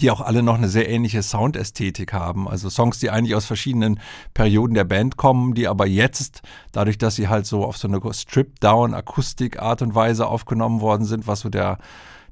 die 0.00 0.10
auch 0.10 0.20
alle 0.20 0.42
noch 0.42 0.56
eine 0.56 0.68
sehr 0.68 0.88
ähnliche 0.88 1.22
Soundästhetik 1.22 2.12
haben. 2.12 2.48
Also 2.48 2.68
Songs, 2.68 2.98
die 2.98 3.08
eigentlich 3.08 3.34
aus 3.34 3.46
verschiedenen 3.46 4.00
Perioden 4.34 4.74
der 4.74 4.84
Band 4.84 5.16
kommen, 5.16 5.54
die 5.54 5.68
aber 5.68 5.86
jetzt, 5.86 6.42
dadurch, 6.72 6.98
dass 6.98 7.14
sie 7.14 7.28
halt 7.28 7.46
so 7.46 7.64
auf 7.64 7.78
so 7.78 7.88
eine 7.88 8.00
Strip-Down-Akustik-Art 8.12 9.82
und 9.82 9.94
Weise 9.94 10.26
aufgenommen 10.26 10.80
worden 10.80 11.04
sind, 11.04 11.26
was 11.26 11.40
so 11.40 11.48
der, 11.48 11.78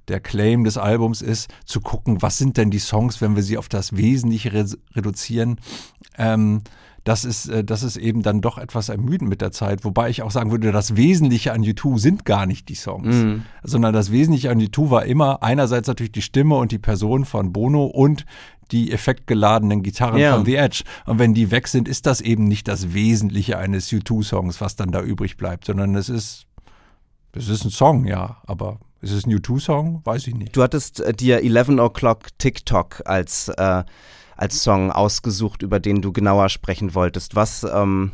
der 0.09 0.21
Claim 0.21 0.65
des 0.65 0.77
Albums 0.77 1.23
ist, 1.23 1.53
zu 1.65 1.81
gucken, 1.81 2.23
was 2.23 2.39
sind 2.39 2.57
denn 2.57 2.71
die 2.71 2.79
Songs, 2.79 3.21
wenn 3.21 3.37
wir 3.37 3.43
sie 3.43 3.59
auf 3.59 3.69
das 3.69 3.97
Wesentliche 3.97 4.53
re 4.53 4.67
reduzieren, 4.95 5.59
ähm, 6.19 6.63
das 7.05 7.27
ist, 7.27 7.49
äh, 7.49 7.63
das 7.63 7.83
ist 7.83 7.97
eben 7.97 8.23
dann 8.23 8.41
doch 8.41 8.57
etwas 8.59 8.89
ermüdend 8.89 9.29
mit 9.29 9.43
der 9.43 9.53
Zeit. 9.53 9.85
Wobei 9.85 10.09
ich 10.09 10.23
auch 10.23 10.31
sagen 10.31 10.51
würde, 10.51 10.73
das 10.73 10.97
Wesentliche 10.97 11.53
an 11.53 11.63
U2 11.63 11.99
sind 11.99 12.25
gar 12.25 12.47
nicht 12.47 12.69
die 12.71 12.75
Songs, 12.75 13.15
mhm. 13.15 13.43
sondern 13.63 13.93
das 13.93 14.11
Wesentliche 14.11 14.51
an 14.51 14.59
U2 14.59 14.91
war 14.91 15.05
immer 15.05 15.43
einerseits 15.43 15.87
natürlich 15.87 16.13
die 16.13 16.23
Stimme 16.23 16.57
und 16.57 16.73
die 16.73 16.79
Person 16.79 17.27
von 17.27 17.53
Bono 17.53 17.85
und 17.85 18.25
die 18.71 18.91
effektgeladenen 18.91 19.83
Gitarren 19.83 20.19
ja. 20.19 20.35
von 20.35 20.47
The 20.47 20.57
Edge. 20.57 20.85
Und 21.05 21.19
wenn 21.19 21.35
die 21.35 21.51
weg 21.51 21.69
sind, 21.69 21.87
ist 21.87 22.07
das 22.07 22.23
eben 22.23 22.45
nicht 22.45 22.67
das 22.67 22.95
Wesentliche 22.95 23.59
eines 23.59 23.93
U2-Songs, 23.93 24.63
was 24.63 24.75
dann 24.75 24.91
da 24.91 25.03
übrig 25.03 25.37
bleibt, 25.37 25.67
sondern 25.67 25.95
es 25.95 26.09
ist, 26.09 26.47
es 27.33 27.49
ist 27.49 27.65
ein 27.65 27.71
Song, 27.71 28.07
ja, 28.07 28.39
aber 28.47 28.79
ist 29.05 29.13
es 29.13 29.27
ein 29.27 29.33
U2-Song? 29.33 30.01
Weiß 30.05 30.27
ich 30.27 30.35
nicht. 30.35 30.57
Du 30.57 30.63
hattest 30.63 31.01
äh, 31.01 31.13
dir 31.13 31.43
11 31.43 31.69
O'Clock 31.81 32.29
TikTok 32.39 33.03
als 33.05 33.49
äh, 33.49 33.85
als 34.37 34.63
Song 34.63 34.91
ausgesucht, 34.91 35.63
über 35.63 35.81
den 35.81 36.03
du 36.03 36.13
genauer 36.13 36.49
sprechen 36.49 36.95
wolltest. 36.95 37.35
Was, 37.35 37.65
ähm, 37.65 38.13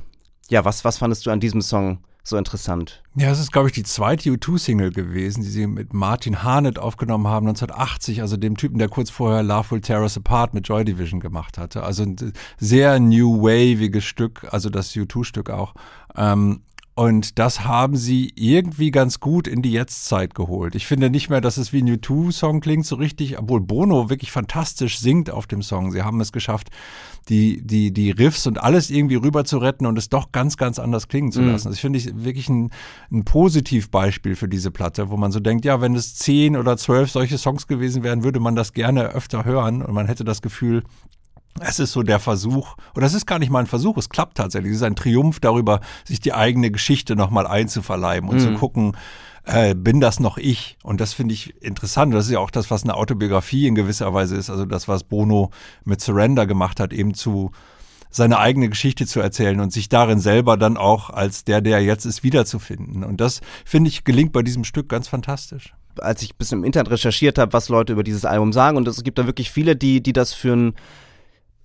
ja, 0.48 0.64
was, 0.64 0.84
was 0.84 0.98
fandest 0.98 1.26
du 1.26 1.30
an 1.30 1.40
diesem 1.40 1.62
Song 1.62 1.98
so 2.22 2.36
interessant? 2.36 3.02
Ja, 3.14 3.30
es 3.30 3.40
ist, 3.40 3.50
glaube 3.52 3.68
ich, 3.68 3.72
die 3.72 3.82
zweite 3.82 4.30
U2-Single 4.30 4.92
gewesen, 4.92 5.42
die 5.42 5.48
sie 5.48 5.66
mit 5.66 5.94
Martin 5.94 6.42
Harnett 6.42 6.78
aufgenommen 6.78 7.26
haben, 7.26 7.48
1980, 7.48 8.20
also 8.20 8.36
dem 8.36 8.56
Typen, 8.56 8.78
der 8.78 8.88
kurz 8.88 9.10
vorher 9.10 9.42
Love 9.42 9.70
Will 9.70 9.80
Tear 9.80 10.02
Us 10.02 10.16
Apart 10.16 10.52
mit 10.52 10.68
Joy 10.68 10.84
Division 10.84 11.20
gemacht 11.20 11.56
hatte. 11.56 11.82
Also 11.82 12.02
ein 12.02 12.32
sehr 12.58 13.00
new 13.00 13.42
waviges 13.42 14.04
Stück, 14.04 14.46
also 14.50 14.68
das 14.68 14.92
U2-Stück 14.92 15.50
auch. 15.50 15.74
Ähm, 16.14 16.62
und 17.00 17.38
das 17.38 17.64
haben 17.64 17.96
sie 17.96 18.30
irgendwie 18.36 18.90
ganz 18.90 19.20
gut 19.20 19.48
in 19.48 19.62
die 19.62 19.72
Jetztzeit 19.72 20.34
geholt. 20.34 20.74
Ich 20.74 20.86
finde 20.86 21.08
nicht 21.08 21.30
mehr, 21.30 21.40
dass 21.40 21.56
es 21.56 21.72
wie 21.72 21.80
ein 21.80 21.88
U2-Song 21.88 22.60
klingt 22.60 22.84
so 22.84 22.96
richtig, 22.96 23.38
obwohl 23.38 23.62
Bono 23.62 24.10
wirklich 24.10 24.30
fantastisch 24.30 24.98
singt 24.98 25.30
auf 25.30 25.46
dem 25.46 25.62
Song. 25.62 25.92
Sie 25.92 26.02
haben 26.02 26.20
es 26.20 26.30
geschafft, 26.30 26.68
die, 27.30 27.62
die, 27.62 27.90
die 27.90 28.10
Riffs 28.10 28.46
und 28.46 28.62
alles 28.62 28.90
irgendwie 28.90 29.14
rüber 29.14 29.46
zu 29.46 29.56
retten 29.56 29.86
und 29.86 29.96
es 29.96 30.10
doch 30.10 30.30
ganz, 30.30 30.58
ganz 30.58 30.78
anders 30.78 31.08
klingen 31.08 31.32
zu 31.32 31.40
mhm. 31.40 31.52
lassen. 31.52 31.68
Mhm. 31.68 31.72
Das 31.72 31.80
finde 31.80 31.98
ich 31.98 32.22
wirklich 32.22 32.50
ein, 32.50 32.68
ein 33.10 33.24
Positivbeispiel 33.24 34.36
für 34.36 34.48
diese 34.48 34.70
Platte, 34.70 35.08
wo 35.08 35.16
man 35.16 35.32
so 35.32 35.40
denkt, 35.40 35.64
ja, 35.64 35.80
wenn 35.80 35.94
es 35.94 36.16
zehn 36.16 36.54
oder 36.54 36.76
zwölf 36.76 37.10
solche 37.10 37.38
Songs 37.38 37.66
gewesen 37.66 38.02
wären, 38.02 38.24
würde 38.24 38.40
man 38.40 38.56
das 38.56 38.74
gerne 38.74 39.04
öfter 39.04 39.46
hören 39.46 39.80
und 39.80 39.94
man 39.94 40.06
hätte 40.06 40.24
das 40.24 40.42
Gefühl, 40.42 40.82
es 41.58 41.78
ist 41.78 41.92
so 41.92 42.02
der 42.02 42.20
Versuch, 42.20 42.76
oder 42.94 43.06
es 43.06 43.14
ist 43.14 43.26
gar 43.26 43.38
nicht 43.38 43.50
mal 43.50 43.60
ein 43.60 43.66
Versuch, 43.66 43.96
es 43.96 44.08
klappt 44.08 44.36
tatsächlich. 44.36 44.72
Es 44.72 44.78
ist 44.78 44.84
ein 44.84 44.96
Triumph 44.96 45.40
darüber, 45.40 45.80
sich 46.04 46.20
die 46.20 46.32
eigene 46.32 46.70
Geschichte 46.70 47.16
nochmal 47.16 47.46
einzuverleiben 47.46 48.28
und 48.28 48.36
mhm. 48.36 48.40
zu 48.40 48.54
gucken, 48.54 48.96
äh, 49.44 49.74
bin 49.74 50.00
das 50.00 50.20
noch 50.20 50.38
ich? 50.38 50.78
Und 50.82 51.00
das 51.00 51.12
finde 51.12 51.34
ich 51.34 51.62
interessant. 51.62 52.14
Das 52.14 52.26
ist 52.26 52.32
ja 52.32 52.38
auch 52.38 52.50
das, 52.50 52.70
was 52.70 52.84
eine 52.84 52.94
Autobiografie 52.94 53.66
in 53.66 53.74
gewisser 53.74 54.12
Weise 54.14 54.36
ist. 54.36 54.50
Also 54.50 54.64
das, 54.64 54.86
was 54.86 55.04
Bono 55.04 55.50
mit 55.84 56.00
Surrender 56.00 56.46
gemacht 56.46 56.78
hat, 56.78 56.92
eben 56.92 57.14
zu 57.14 57.50
seine 58.10 58.38
eigene 58.38 58.68
Geschichte 58.68 59.06
zu 59.06 59.20
erzählen 59.20 59.60
und 59.60 59.72
sich 59.72 59.88
darin 59.88 60.18
selber 60.18 60.56
dann 60.56 60.76
auch 60.76 61.10
als 61.10 61.44
der, 61.44 61.60
der 61.60 61.80
jetzt 61.80 62.04
ist, 62.04 62.24
wiederzufinden. 62.24 63.04
Und 63.04 63.20
das, 63.20 63.40
finde 63.64 63.88
ich, 63.88 64.04
gelingt 64.04 64.32
bei 64.32 64.42
diesem 64.42 64.64
Stück 64.64 64.88
ganz 64.88 65.08
fantastisch 65.08 65.74
als 65.98 66.22
ich 66.22 66.32
ein 66.32 66.38
bisschen 66.38 66.60
im 66.60 66.64
Internet 66.64 66.92
recherchiert 66.92 67.36
habe, 67.36 67.52
was 67.52 67.68
Leute 67.68 67.92
über 67.92 68.04
dieses 68.04 68.24
Album 68.24 68.52
sagen. 68.52 68.76
Und 68.76 68.88
es 68.88 69.02
gibt 69.02 69.18
da 69.18 69.26
wirklich 69.26 69.50
viele, 69.50 69.76
die, 69.76 70.00
die 70.00 70.12
das 70.12 70.32
für 70.32 70.54
ein 70.54 70.74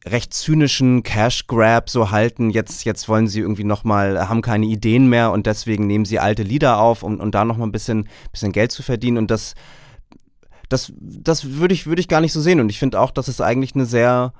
recht 0.05 0.33
zynischen 0.33 1.03
Cash 1.03 1.47
Grab 1.47 1.89
so 1.89 2.11
halten. 2.11 2.49
Jetzt, 2.49 2.85
jetzt 2.85 3.09
wollen 3.09 3.27
sie 3.27 3.39
irgendwie 3.39 3.63
nochmal, 3.63 4.29
haben 4.29 4.41
keine 4.41 4.65
Ideen 4.65 5.09
mehr 5.09 5.31
und 5.31 5.47
deswegen 5.47 5.87
nehmen 5.87 6.05
sie 6.05 6.19
alte 6.19 6.43
Lieder 6.43 6.79
auf, 6.79 7.03
um, 7.03 7.19
um 7.19 7.31
da 7.31 7.43
nochmal 7.43 7.67
ein 7.67 7.71
bisschen, 7.71 8.07
bisschen 8.31 8.51
Geld 8.51 8.71
zu 8.71 8.83
verdienen. 8.83 9.17
Und 9.17 9.31
das, 9.31 9.55
das, 10.69 10.93
das 10.99 11.57
würde 11.57 11.73
ich, 11.73 11.87
würde 11.87 11.99
ich 11.99 12.07
gar 12.07 12.21
nicht 12.21 12.33
so 12.33 12.41
sehen. 12.41 12.59
Und 12.59 12.69
ich 12.69 12.79
finde 12.79 12.99
auch, 12.99 13.11
dass 13.11 13.27
es 13.27 13.41
eigentlich 13.41 13.73
eine 13.73 13.85
sehr 13.85 14.33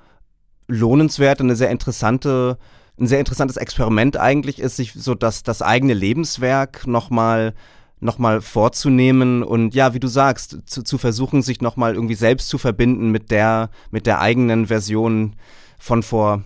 lohnenswerte, 0.67 1.43
eine 1.43 1.55
sehr 1.55 1.69
interessante, 1.69 2.57
ein 2.99 3.07
sehr 3.07 3.19
interessantes 3.19 3.57
Experiment 3.57 4.17
eigentlich 4.17 4.59
ist, 4.59 4.75
sich 4.75 4.93
so 4.93 5.15
das, 5.15 5.43
das 5.43 5.61
eigene 5.61 5.93
Lebenswerk 5.93 6.85
nochmal 6.85 7.53
nochmal 7.99 8.41
vorzunehmen 8.41 9.43
und 9.43 9.73
ja, 9.73 9.93
wie 9.93 9.99
du 9.99 10.07
sagst, 10.07 10.57
zu, 10.65 10.83
zu 10.83 10.97
versuchen, 10.97 11.41
sich 11.41 11.61
nochmal 11.61 11.95
irgendwie 11.95 12.15
selbst 12.15 12.49
zu 12.49 12.57
verbinden 12.57 13.11
mit 13.11 13.31
der, 13.31 13.69
mit 13.91 14.05
der 14.05 14.19
eigenen 14.19 14.67
Version 14.67 15.35
von 15.79 16.03
vor 16.03 16.43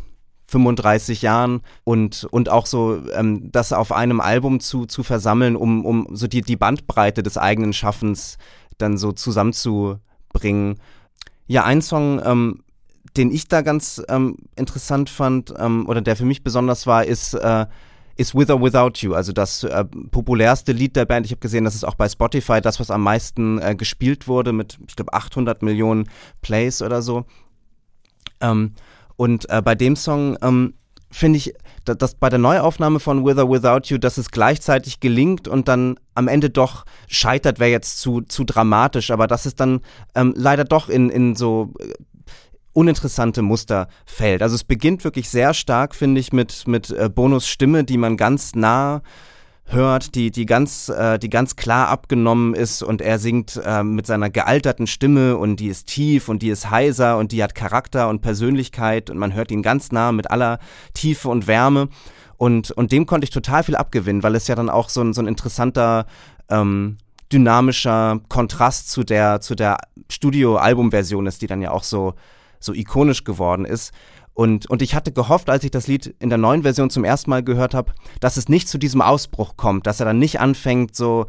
35 0.48 1.22
Jahren 1.22 1.62
und, 1.84 2.28
und 2.32 2.50
auch 2.50 2.66
so 2.66 3.02
ähm, 3.14 3.52
das 3.52 3.72
auf 3.74 3.92
einem 3.92 4.20
Album 4.20 4.60
zu, 4.60 4.86
zu 4.86 5.04
versammeln, 5.04 5.56
um, 5.56 5.86
um 5.86 6.08
so 6.12 6.28
die, 6.28 6.42
die 6.42 6.56
Bandbreite 6.56 7.24
des 7.24 7.38
eigenen 7.38 7.74
Schaffens 7.74 8.38
dann 8.78 8.98
so 8.98 9.12
zusammenzubringen. 9.12 10.80
Ja, 11.48 11.66
ein 11.66 11.82
Song, 11.82 12.22
ähm, 12.24 12.64
den 13.18 13.32
ich 13.32 13.48
da 13.48 13.62
ganz 13.62 14.02
ähm, 14.08 14.38
interessant 14.56 15.10
fand 15.10 15.54
ähm, 15.58 15.88
oder 15.88 16.02
der 16.02 16.16
für 16.16 16.26
mich 16.26 16.44
besonders 16.44 16.88
war, 16.88 17.06
ist 17.06 17.34
äh, 17.34 17.66
ist 18.19 18.36
With 18.36 18.49
or 18.49 18.62
Without 18.62 18.99
You, 18.99 19.13
also 19.13 19.32
das 19.32 19.63
äh, 19.63 19.86
populärste 20.12 20.73
Lied 20.73 20.97
der 20.97 21.05
Band. 21.05 21.25
Ich 21.25 21.32
habe 21.32 21.39
gesehen, 21.39 21.63
das 21.63 21.73
ist 21.73 21.86
auch 21.86 21.95
bei 21.95 22.10
Spotify 22.10 22.60
das, 22.60 22.79
was 22.79 22.91
am 22.91 23.01
meisten 23.01 23.60
äh, 23.62 23.75
gespielt 23.75 24.27
wurde 24.27 24.51
mit, 24.51 24.77
ich 24.88 24.97
glaube, 24.97 25.13
800 25.13 25.63
Millionen 25.63 26.10
Plays 26.41 26.82
oder 26.82 27.01
so. 27.01 27.25
Ähm, 28.41 28.73
und 29.15 29.49
äh, 29.49 29.62
bei 29.62 29.73
dem 29.73 29.95
Song 29.95 30.38
ähm, 30.41 30.73
finde 31.10 31.38
ich, 31.38 31.53
dass, 31.86 31.97
dass 31.97 32.15
bei 32.15 32.27
der 32.27 32.39
Neuaufnahme 32.39 32.99
von 32.99 33.25
With 33.25 33.38
or 33.38 33.49
Without 33.49 33.88
You, 33.88 33.97
dass 33.97 34.17
es 34.17 34.32
gleichzeitig 34.32 34.99
gelingt 34.99 35.47
und 35.47 35.69
dann 35.69 35.97
am 36.13 36.27
Ende 36.27 36.49
doch 36.49 36.86
scheitert, 37.08 37.60
wäre 37.60 37.71
jetzt 37.71 38.01
zu, 38.01 38.19
zu 38.21 38.43
dramatisch, 38.43 39.12
aber 39.12 39.27
dass 39.27 39.45
es 39.45 39.55
dann 39.55 39.79
ähm, 40.13 40.34
leider 40.36 40.65
doch 40.65 40.89
in, 40.89 41.10
in 41.10 41.38
so 41.38 41.73
äh, 41.79 41.93
uninteressante 42.73 43.41
Muster 43.41 43.88
fällt. 44.05 44.41
Also 44.41 44.55
es 44.55 44.63
beginnt 44.63 45.03
wirklich 45.03 45.29
sehr 45.29 45.53
stark, 45.53 45.95
finde 45.95 46.19
ich, 46.21 46.34
mit, 46.34 46.67
mit 46.67 46.91
äh, 46.91 47.10
Bonus 47.10 47.47
Stimme, 47.47 47.84
die 47.84 47.97
man 47.97 48.17
ganz 48.17 48.55
nah 48.55 49.01
hört, 49.65 50.15
die, 50.15 50.32
die, 50.32 50.45
ganz, 50.45 50.89
äh, 50.89 51.19
die 51.19 51.29
ganz 51.29 51.55
klar 51.55 51.89
abgenommen 51.89 52.53
ist 52.53 52.82
und 52.82 53.01
er 53.01 53.19
singt 53.19 53.60
äh, 53.63 53.84
mit 53.84 54.08
seiner 54.08 54.29
gealterten 54.29 54.88
Stimme 54.88 55.38
und 55.38 55.58
die 55.58 55.67
ist 55.67 55.88
tief 55.88 56.27
und 56.27 56.41
die 56.41 56.49
ist 56.49 56.69
heiser 56.69 57.17
und 57.17 57.32
die 57.32 57.43
hat 57.43 57.55
Charakter 57.55 58.10
und 58.10 58.21
Persönlichkeit 58.21 59.10
und 59.10 59.17
man 59.17 59.34
hört 59.34 59.51
ihn 59.51 59.62
ganz 59.62 59.91
nah 59.91 60.12
mit 60.12 60.32
aller 60.32 60.60
Tiefe 60.93 61.29
und 61.29 61.47
Wärme 61.47 61.89
und, 62.38 62.71
und 62.71 62.91
dem 62.91 63.05
konnte 63.05 63.25
ich 63.25 63.32
total 63.32 63.63
viel 63.63 63.75
abgewinnen, 63.75 64.23
weil 64.23 64.36
es 64.36 64.47
ja 64.47 64.55
dann 64.55 64.69
auch 64.69 64.89
so 64.89 65.01
ein, 65.01 65.13
so 65.13 65.21
ein 65.21 65.27
interessanter 65.27 66.05
ähm, 66.49 66.97
dynamischer 67.32 68.19
Kontrast 68.27 68.89
zu 68.89 69.03
der, 69.03 69.41
zu 69.41 69.55
der 69.55 69.77
Studio-Album-Version 70.10 71.27
ist, 71.27 71.41
die 71.41 71.47
dann 71.47 71.62
ja 71.62 71.71
auch 71.71 71.84
so 71.84 72.15
so 72.60 72.74
ikonisch 72.74 73.24
geworden 73.24 73.65
ist. 73.65 73.91
Und, 74.34 74.69
und 74.69 74.82
ich 74.82 74.95
hatte 74.95 75.12
gehofft, 75.12 75.50
als 75.50 75.65
ich 75.65 75.72
das 75.72 75.88
Lied 75.88 76.15
in 76.19 76.30
der 76.30 76.38
neuen 76.38 76.62
Version 76.62 76.89
zum 76.89 77.04
ersten 77.04 77.30
Mal 77.30 77.43
gehört 77.43 77.74
habe, 77.74 77.91
dass 78.22 78.38
es 78.38 78.48
nicht 78.48 78.69
zu 78.69 78.78
diesem 78.78 79.02
Ausbruch 79.02 79.58
kommt, 79.58 79.86
dass 79.86 80.00
er 80.00 80.06
dann 80.06 80.19
nicht 80.19 80.39
anfängt, 80.39 80.95
so 80.95 81.26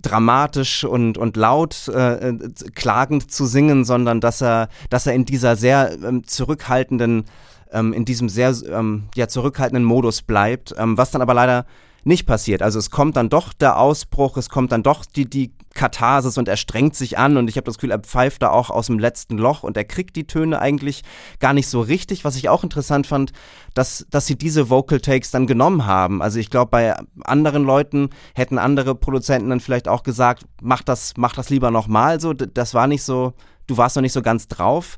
dramatisch 0.00 0.84
und, 0.84 1.18
und 1.18 1.36
laut 1.36 1.88
äh, 1.88 2.28
äh 2.28 2.50
klagend 2.74 3.30
zu 3.30 3.46
singen, 3.46 3.84
sondern 3.84 4.20
dass 4.20 4.42
er, 4.42 4.68
dass 4.90 5.06
er 5.06 5.14
in 5.14 5.24
dieser 5.24 5.56
sehr 5.56 5.96
ähm, 6.04 6.24
zurückhaltenden, 6.26 7.24
ähm, 7.72 7.92
in 7.92 8.04
diesem 8.04 8.28
sehr 8.28 8.54
ähm, 8.70 9.04
ja, 9.16 9.28
zurückhaltenden 9.28 9.84
Modus 9.84 10.22
bleibt, 10.22 10.74
ähm, 10.78 10.96
was 10.96 11.10
dann 11.10 11.22
aber 11.22 11.34
leider 11.34 11.66
nicht 12.04 12.26
passiert. 12.26 12.62
Also 12.62 12.78
es 12.78 12.90
kommt 12.90 13.16
dann 13.16 13.28
doch 13.28 13.52
der 13.52 13.78
Ausbruch, 13.78 14.36
es 14.36 14.48
kommt 14.48 14.72
dann 14.72 14.82
doch 14.82 15.04
die, 15.04 15.28
die 15.28 15.52
Katharsis 15.74 16.36
und 16.36 16.48
er 16.48 16.56
strengt 16.56 16.96
sich 16.96 17.18
an 17.18 17.36
und 17.36 17.48
ich 17.48 17.56
habe 17.56 17.64
das 17.64 17.76
Gefühl, 17.76 17.92
er 17.92 18.00
pfeift 18.00 18.42
da 18.42 18.50
auch 18.50 18.70
aus 18.70 18.86
dem 18.86 18.98
letzten 18.98 19.38
Loch 19.38 19.62
und 19.62 19.76
er 19.76 19.84
kriegt 19.84 20.16
die 20.16 20.26
Töne 20.26 20.60
eigentlich 20.60 21.02
gar 21.38 21.52
nicht 21.52 21.68
so 21.68 21.80
richtig. 21.80 22.24
Was 22.24 22.36
ich 22.36 22.48
auch 22.48 22.64
interessant 22.64 23.06
fand, 23.06 23.32
dass, 23.74 24.06
dass 24.10 24.26
sie 24.26 24.36
diese 24.36 24.68
Vocal 24.68 25.00
Takes 25.00 25.30
dann 25.30 25.46
genommen 25.46 25.86
haben. 25.86 26.22
Also 26.22 26.38
ich 26.38 26.50
glaube, 26.50 26.70
bei 26.70 26.94
anderen 27.24 27.64
Leuten 27.64 28.10
hätten 28.34 28.58
andere 28.58 28.94
Produzenten 28.94 29.50
dann 29.50 29.60
vielleicht 29.60 29.88
auch 29.88 30.02
gesagt, 30.02 30.44
mach 30.60 30.82
das, 30.82 31.14
mach 31.16 31.34
das 31.34 31.50
lieber 31.50 31.70
nochmal 31.70 32.20
so. 32.20 32.32
Das 32.32 32.74
war 32.74 32.86
nicht 32.86 33.02
so, 33.02 33.34
du 33.66 33.76
warst 33.76 33.96
noch 33.96 34.02
nicht 34.02 34.12
so 34.12 34.22
ganz 34.22 34.48
drauf. 34.48 34.96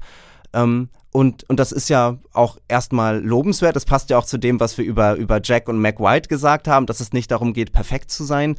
Ähm, 0.53 0.88
und, 1.16 1.48
und 1.48 1.61
das 1.61 1.70
ist 1.70 1.88
ja 1.90 2.18
auch 2.33 2.59
erstmal 2.66 3.24
lobenswert. 3.24 3.77
Das 3.77 3.85
passt 3.85 4.11
ja 4.11 4.18
auch 4.18 4.24
zu 4.24 4.37
dem, 4.37 4.59
was 4.59 4.77
wir 4.79 4.85
über, 4.85 5.14
über 5.14 5.40
Jack 5.40 5.68
und 5.68 5.81
Mac 5.81 6.00
White 6.00 6.29
gesagt 6.29 6.66
haben, 6.66 6.87
dass 6.87 6.98
es 6.98 7.12
nicht 7.12 7.31
darum 7.31 7.53
geht, 7.53 7.72
perfekt 7.72 8.11
zu 8.11 8.24
sein. 8.24 8.57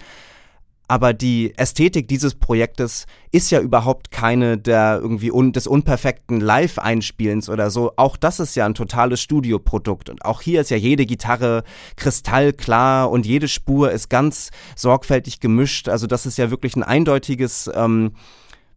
Aber 0.88 1.12
die 1.14 1.54
Ästhetik 1.58 2.08
dieses 2.08 2.34
Projektes 2.36 3.08
ist 3.34 3.52
ja 3.52 3.60
überhaupt 3.60 4.10
keine 4.10 4.58
der 4.58 5.00
irgendwie 5.02 5.34
un 5.34 5.52
des 5.52 5.68
unperfekten 5.68 6.40
Live-Einspielens 6.40 7.50
oder 7.50 7.72
so. 7.72 7.92
Auch 7.98 8.16
das 8.16 8.40
ist 8.40 8.56
ja 8.56 8.66
ein 8.66 8.74
totales 8.74 9.20
Studioprodukt. 9.20 10.10
Und 10.10 10.24
auch 10.24 10.42
hier 10.42 10.62
ist 10.62 10.70
ja 10.70 10.78
jede 10.78 11.06
Gitarre 11.06 11.66
kristallklar 11.98 13.12
und 13.12 13.26
jede 13.26 13.50
Spur 13.50 13.92
ist 13.92 14.10
ganz 14.10 14.52
sorgfältig 14.78 15.42
gemischt. 15.42 15.90
Also 15.90 16.08
das 16.08 16.26
ist 16.26 16.38
ja 16.38 16.52
wirklich 16.52 16.78
ein 16.78 16.84
eindeutiges 16.84 17.70
ähm, 17.76 18.14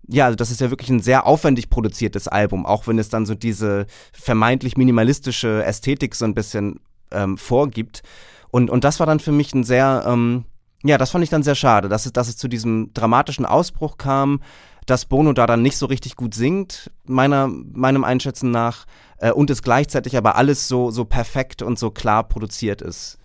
ja, 0.08 0.24
also 0.24 0.36
das 0.36 0.50
ist 0.50 0.60
ja 0.60 0.70
wirklich 0.70 0.90
ein 0.90 1.00
sehr 1.00 1.26
aufwendig 1.26 1.68
produziertes 1.68 2.28
Album, 2.28 2.64
auch 2.66 2.86
wenn 2.86 2.98
es 2.98 3.10
dann 3.10 3.26
so 3.26 3.34
diese 3.34 3.86
vermeintlich 4.12 4.76
minimalistische 4.76 5.62
Ästhetik 5.64 6.14
so 6.14 6.24
ein 6.24 6.34
bisschen 6.34 6.80
ähm, 7.10 7.36
vorgibt. 7.36 8.02
Und, 8.50 8.70
und 8.70 8.84
das 8.84 9.00
war 9.00 9.06
dann 9.06 9.20
für 9.20 9.32
mich 9.32 9.54
ein 9.54 9.64
sehr, 9.64 10.04
ähm, 10.06 10.46
ja, 10.82 10.96
das 10.96 11.10
fand 11.10 11.24
ich 11.24 11.30
dann 11.30 11.42
sehr 11.42 11.54
schade, 11.54 11.88
dass 11.88 12.06
es, 12.06 12.12
dass 12.12 12.28
es 12.28 12.36
zu 12.36 12.48
diesem 12.48 12.92
dramatischen 12.94 13.44
Ausbruch 13.44 13.98
kam, 13.98 14.40
dass 14.86 15.04
Bono 15.04 15.34
da 15.34 15.46
dann 15.46 15.60
nicht 15.60 15.76
so 15.76 15.84
richtig 15.84 16.16
gut 16.16 16.34
singt, 16.34 16.90
meiner, 17.04 17.48
meinem 17.48 18.04
Einschätzen 18.04 18.50
nach, 18.50 18.86
äh, 19.18 19.30
und 19.30 19.50
es 19.50 19.62
gleichzeitig 19.62 20.16
aber 20.16 20.36
alles 20.36 20.68
so, 20.68 20.90
so 20.90 21.04
perfekt 21.04 21.60
und 21.60 21.78
so 21.78 21.90
klar 21.90 22.24
produziert 22.24 22.80
ist. 22.80 23.18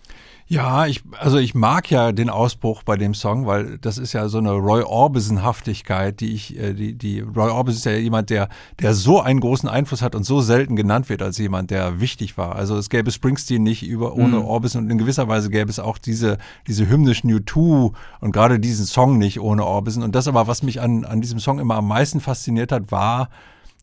Ja, 0.53 0.85
ich, 0.85 1.01
also 1.17 1.39
ich 1.39 1.55
mag 1.55 1.89
ja 1.89 2.11
den 2.11 2.29
Ausbruch 2.29 2.83
bei 2.83 2.95
dem 2.95 3.15
Song, 3.15 3.47
weil 3.47 3.79
das 3.79 3.97
ist 3.97 4.13
ja 4.13 4.27
so 4.27 4.37
eine 4.37 4.51
Roy 4.51 4.83
Orbison-Haftigkeit, 4.83 6.19
die 6.19 6.31
ich, 6.31 6.55
äh, 6.59 6.75
die, 6.75 6.93
die 6.93 7.21
Roy 7.21 7.49
Orbison 7.49 7.79
ist 7.79 7.85
ja 7.85 7.93
jemand, 7.93 8.29
der, 8.29 8.49
der 8.79 8.93
so 8.93 9.19
einen 9.19 9.39
großen 9.39 9.67
Einfluss 9.67 10.03
hat 10.03 10.13
und 10.13 10.25
so 10.25 10.41
selten 10.41 10.75
genannt 10.75 11.09
wird 11.09 11.23
als 11.23 11.39
jemand, 11.39 11.71
der 11.71 12.01
wichtig 12.01 12.37
war. 12.37 12.55
Also 12.55 12.77
es 12.77 12.91
gäbe 12.91 13.09
Springsteen 13.09 13.63
nicht 13.63 13.81
über, 13.81 14.13
ohne 14.13 14.37
mhm. 14.37 14.45
Orbison 14.45 14.83
und 14.83 14.91
in 14.91 14.99
gewisser 14.99 15.27
Weise 15.27 15.49
gäbe 15.49 15.71
es 15.71 15.79
auch 15.79 15.97
diese, 15.97 16.37
diese 16.67 16.87
hymnischen 16.87 17.31
U2 17.31 17.91
und 18.19 18.31
gerade 18.31 18.59
diesen 18.59 18.85
Song 18.85 19.17
nicht 19.17 19.39
ohne 19.39 19.65
Orbison. 19.65 20.03
Und 20.03 20.13
das 20.13 20.27
aber, 20.27 20.45
was 20.45 20.61
mich 20.61 20.79
an, 20.81 21.03
an 21.03 21.19
diesem 21.19 21.39
Song 21.39 21.57
immer 21.57 21.77
am 21.77 21.87
meisten 21.87 22.19
fasziniert 22.19 22.71
hat, 22.71 22.91
war, 22.91 23.29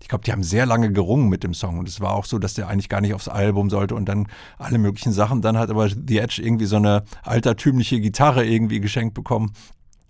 ich 0.01 0.09
glaube, 0.09 0.25
die 0.25 0.33
haben 0.33 0.43
sehr 0.43 0.67
lange 0.67 0.93
gerungen 0.93 1.29
mit 1.29 1.45
dem 1.45 1.55
Song 1.55 1.79
und 1.79 1.89
es 1.89 2.01
war 2.01 2.15
auch 2.15 2.25
so, 2.25 2.39
dass 2.39 2.55
der 2.55 2.69
eigentlich 2.69 2.89
gar 2.89 3.01
nicht 3.01 3.15
aufs 3.15 3.29
Album 3.29 3.71
sollte 3.71 3.95
und 3.95 4.07
dann 4.09 4.29
alle 4.59 4.79
möglichen 4.79 5.13
Sachen. 5.13 5.43
Dann 5.43 5.59
hat 5.59 5.71
aber 5.71 5.89
The 5.89 6.19
Edge 6.19 6.43
irgendwie 6.43 6.67
so 6.67 6.77
eine 6.77 7.05
altertümliche 7.23 8.01
Gitarre 8.01 8.45
irgendwie 8.45 8.81
geschenkt 8.81 9.15
bekommen 9.15 9.53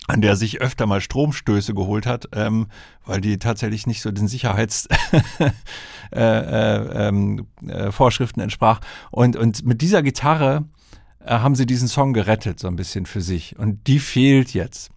an 0.07 0.20
der 0.20 0.35
sich 0.35 0.61
öfter 0.61 0.87
mal 0.87 1.00
Stromstöße 1.00 1.72
geholt 1.72 2.05
hat, 2.05 2.29
ähm, 2.33 2.66
weil 3.05 3.20
die 3.20 3.38
tatsächlich 3.38 3.87
nicht 3.87 4.03
so 4.03 4.11
den 4.11 4.26
Sicherheitsvorschriften 4.26 5.53
äh, 6.12 7.07
äh, 7.07 7.09
ähm, 7.09 7.46
äh, 7.68 8.42
entsprach. 8.42 8.81
Und, 9.11 9.37
und 9.37 9.64
mit 9.64 9.83
dieser 9.83 10.03
Gitarre 10.03 10.64
äh, 11.24 11.31
haben 11.31 11.55
sie 11.55 11.66
diesen 11.66 11.87
Song 11.87 12.12
gerettet, 12.12 12.59
so 12.59 12.66
ein 12.66 12.76
bisschen 12.76 13.07
für 13.07 13.20
sich. 13.20 13.57
Und 13.59 13.87
die 13.87 14.00
fehlt 14.00 14.53
jetzt 14.53 14.90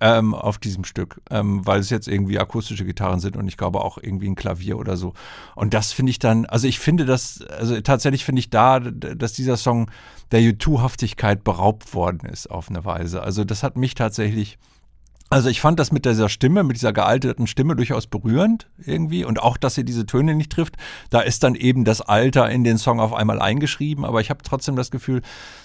ähm, 0.00 0.34
auf 0.34 0.58
diesem 0.58 0.84
Stück, 0.84 1.20
ähm, 1.30 1.66
weil 1.66 1.80
es 1.80 1.90
jetzt 1.90 2.08
irgendwie 2.08 2.38
akustische 2.38 2.84
Gitarren 2.84 3.20
sind 3.20 3.36
und 3.36 3.48
ich 3.48 3.56
glaube 3.56 3.80
auch 3.80 3.98
irgendwie 3.98 4.28
ein 4.28 4.34
Klavier 4.34 4.78
oder 4.78 4.96
so. 4.96 5.14
Und 5.54 5.74
das 5.74 5.92
finde 5.92 6.10
ich 6.10 6.18
dann, 6.18 6.46
also 6.46 6.68
ich 6.68 6.78
finde 6.78 7.06
das, 7.06 7.42
also 7.42 7.80
tatsächlich 7.80 8.24
finde 8.24 8.40
ich 8.40 8.50
da, 8.50 8.80
dass 8.80 9.32
dieser 9.32 9.56
Song 9.56 9.90
der 10.32 10.40
U2-Haftigkeit 10.40 11.44
beraubt 11.44 11.94
worden 11.94 12.28
ist 12.28 12.50
auf 12.50 12.68
eine 12.68 12.84
Weise. 12.84 13.22
Also 13.22 13.44
das 13.44 13.62
hat 13.62 13.76
mich 13.76 13.94
tatsächlich 13.94 14.58
also 15.28 15.48
ich 15.48 15.60
fand 15.60 15.80
das 15.80 15.90
mit 15.90 16.04
dieser 16.04 16.28
Stimme, 16.28 16.62
mit 16.62 16.76
dieser 16.76 16.92
gealterten 16.92 17.46
Stimme 17.46 17.74
durchaus 17.74 18.06
berührend 18.06 18.68
irgendwie 18.78 19.24
und 19.24 19.42
auch, 19.42 19.56
dass 19.56 19.74
sie 19.74 19.84
diese 19.84 20.06
Töne 20.06 20.34
nicht 20.34 20.52
trifft. 20.52 20.76
Da 21.10 21.20
ist 21.20 21.42
dann 21.42 21.56
eben 21.56 21.84
das 21.84 22.00
Alter 22.00 22.48
in 22.48 22.62
den 22.62 22.78
Song 22.78 23.00
auf 23.00 23.12
einmal 23.12 23.42
eingeschrieben, 23.42 24.04
aber 24.04 24.20
ich 24.20 24.30
habe 24.30 24.42
trotzdem 24.44 24.76
das 24.76 24.90
Gefühl, 24.90 25.22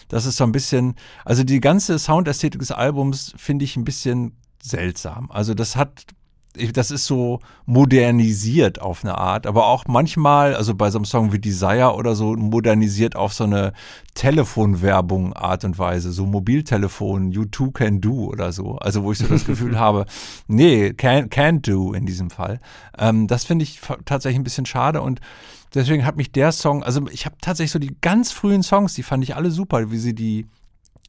dass 0.07 0.25
es 0.25 0.35
so 0.35 0.43
ein 0.43 0.51
bisschen, 0.51 0.95
also 1.25 1.43
die 1.43 1.59
ganze 1.59 1.99
Soundästhetik 1.99 2.59
des 2.59 2.71
Albums 2.71 3.33
finde 3.37 3.65
ich 3.65 3.77
ein 3.77 3.85
bisschen 3.85 4.35
seltsam. 4.63 5.29
Also 5.29 5.53
das 5.53 5.75
hat 5.75 6.05
das 6.73 6.91
ist 6.91 7.05
so 7.05 7.39
modernisiert 7.65 8.81
auf 8.81 9.03
eine 9.03 9.17
Art, 9.17 9.47
aber 9.47 9.67
auch 9.67 9.85
manchmal, 9.87 10.55
also 10.55 10.75
bei 10.75 10.89
so 10.89 10.97
einem 10.97 11.05
Song 11.05 11.31
wie 11.31 11.39
Desire 11.39 11.95
oder 11.95 12.15
so, 12.15 12.35
modernisiert 12.35 13.15
auf 13.15 13.33
so 13.33 13.45
eine 13.45 13.73
Telefonwerbung 14.15 15.33
Art 15.33 15.63
und 15.63 15.79
Weise, 15.79 16.11
so 16.11 16.25
Mobiltelefon, 16.25 17.31
you 17.31 17.45
too 17.45 17.71
can 17.71 18.01
do 18.01 18.25
oder 18.25 18.51
so. 18.51 18.75
Also 18.77 19.03
wo 19.03 19.11
ich 19.11 19.19
so 19.19 19.27
das 19.27 19.45
Gefühl 19.45 19.79
habe, 19.79 20.05
nee, 20.47 20.93
can, 20.93 21.29
can 21.29 21.61
do 21.61 21.93
in 21.93 22.05
diesem 22.05 22.29
Fall. 22.29 22.59
Ähm, 22.97 23.27
das 23.27 23.45
finde 23.45 23.63
ich 23.63 23.79
tatsächlich 24.05 24.39
ein 24.39 24.43
bisschen 24.43 24.65
schade 24.65 25.01
und 25.01 25.21
deswegen 25.73 26.05
hat 26.05 26.17
mich 26.17 26.31
der 26.31 26.51
Song, 26.51 26.83
also 26.83 27.07
ich 27.11 27.25
habe 27.25 27.35
tatsächlich 27.41 27.71
so 27.71 27.79
die 27.79 27.95
ganz 28.01 28.31
frühen 28.31 28.63
Songs, 28.63 28.93
die 28.93 29.03
fand 29.03 29.23
ich 29.23 29.35
alle 29.35 29.51
super, 29.51 29.91
wie 29.91 29.97
sie 29.97 30.13
die 30.13 30.47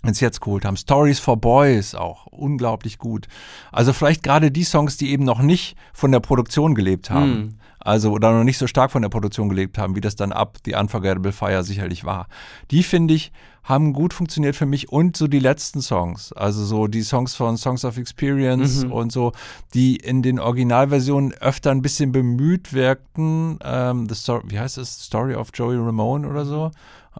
ins 0.05 0.21
Jetzt 0.21 0.41
geholt 0.41 0.65
haben. 0.65 0.77
Stories 0.77 1.19
for 1.21 1.37
Boys 1.37 1.95
auch 1.95 2.27
unglaublich 2.27 2.99
gut. 2.99 3.27
Also 3.71 3.93
vielleicht 3.93 4.23
gerade 4.23 4.51
die 4.51 4.65
Songs, 4.65 4.97
die 4.97 5.11
eben 5.11 5.25
noch 5.25 5.41
nicht 5.41 5.77
von 5.93 6.12
der 6.12 6.21
Produktion 6.21 6.75
gelebt 6.75 7.11
haben. 7.11 7.31
Mm. 7.31 7.59
Also 7.79 8.12
oder 8.12 8.33
noch 8.33 8.45
nicht 8.45 8.59
so 8.59 8.67
stark 8.67 8.93
von 8.93 9.03
der 9.03 9.09
Produktion 9.09 9.49
gelebt 9.49 9.77
haben, 9.79 9.97
wie 9.97 10.01
das 10.01 10.15
dann 10.15 10.33
ab 10.33 10.59
The 10.65 10.75
Unforgettable 10.75 11.33
Fire 11.33 11.65
sicherlich 11.65 12.05
war. 12.05 12.29
Die 12.71 12.83
finde 12.83 13.15
ich 13.15 13.33
haben 13.65 13.93
gut 13.93 14.12
funktioniert 14.12 14.57
für 14.57 14.67
mich 14.67 14.91
und 14.91 15.17
so 15.17 15.29
die 15.29 15.38
letzten 15.38 15.83
Songs, 15.83 16.33
also 16.33 16.65
so 16.65 16.88
die 16.88 17.03
Songs 17.03 17.37
von 17.37 17.57
Songs 17.57 17.85
of 17.85 17.97
Experience 17.97 18.85
mhm. 18.85 18.93
und 18.93 19.12
so, 19.12 19.33
die 19.73 19.97
in 19.97 20.23
den 20.23 20.41
Originalversionen 20.41 21.33
öfter 21.35 21.71
ein 21.71 21.83
bisschen 21.83 22.11
bemüht 22.11 22.73
wirkten. 22.73 23.59
Ähm, 23.65 24.09
the 24.09 24.17
Story, 24.17 24.43
wie 24.49 24.59
heißt 24.59 24.79
es? 24.79 25.05
Story 25.05 25.35
of 25.35 25.51
Joey 25.55 25.77
Ramone 25.77 26.29
oder 26.29 26.45
so? 26.45 26.73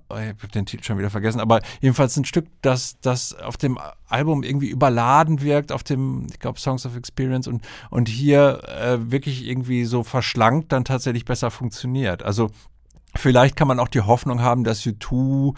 Oh, 0.09 0.17
ich 0.17 0.29
habe 0.29 0.49
den 0.55 0.67
Titel 0.67 0.85
schon 0.85 0.99
wieder 0.99 1.11
vergessen, 1.11 1.41
aber 1.41 1.61
jedenfalls 1.81 2.17
ein 2.17 2.25
Stück, 2.25 2.47
das, 2.63 2.99
das 3.01 3.35
auf 3.35 3.57
dem 3.57 3.79
Album 4.09 4.43
irgendwie 4.43 4.69
überladen 4.69 5.43
wirkt, 5.43 5.71
auf 5.71 5.83
dem, 5.83 6.27
ich 6.31 6.39
glaube, 6.39 6.59
Songs 6.59 6.87
of 6.87 6.97
Experience 6.97 7.47
und, 7.47 7.63
und 7.91 8.09
hier 8.09 8.63
äh, 8.69 9.11
wirklich 9.11 9.47
irgendwie 9.47 9.85
so 9.85 10.03
verschlankt 10.03 10.73
dann 10.73 10.85
tatsächlich 10.85 11.25
besser 11.25 11.51
funktioniert. 11.51 12.23
Also 12.23 12.51
vielleicht 13.15 13.57
kann 13.57 13.69
man 13.69 13.79
auch 13.79 13.89
die 13.89 14.01
Hoffnung 14.01 14.41
haben, 14.41 14.65
dass 14.65 14.83
U2 14.83 15.55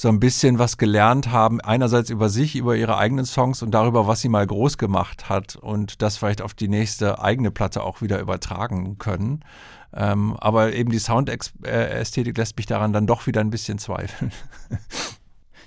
so 0.00 0.08
ein 0.08 0.20
bisschen 0.20 0.60
was 0.60 0.78
gelernt 0.78 1.32
haben, 1.32 1.60
einerseits 1.60 2.08
über 2.08 2.28
sich, 2.28 2.54
über 2.54 2.76
ihre 2.76 2.98
eigenen 2.98 3.24
Songs 3.24 3.62
und 3.64 3.72
darüber, 3.72 4.06
was 4.06 4.20
sie 4.20 4.28
mal 4.28 4.46
groß 4.46 4.78
gemacht 4.78 5.28
hat 5.28 5.56
und 5.56 6.02
das 6.02 6.16
vielleicht 6.16 6.40
auf 6.40 6.54
die 6.54 6.68
nächste 6.68 7.20
eigene 7.20 7.50
Platte 7.50 7.82
auch 7.82 8.00
wieder 8.00 8.20
übertragen 8.20 8.98
können. 8.98 9.44
Ähm, 9.92 10.36
aber 10.38 10.72
eben 10.72 10.92
die 10.92 11.00
Soundästhetik 11.00 12.38
lässt 12.38 12.56
mich 12.56 12.66
daran 12.66 12.92
dann 12.92 13.08
doch 13.08 13.26
wieder 13.26 13.40
ein 13.40 13.50
bisschen 13.50 13.78
zweifeln. 13.78 14.32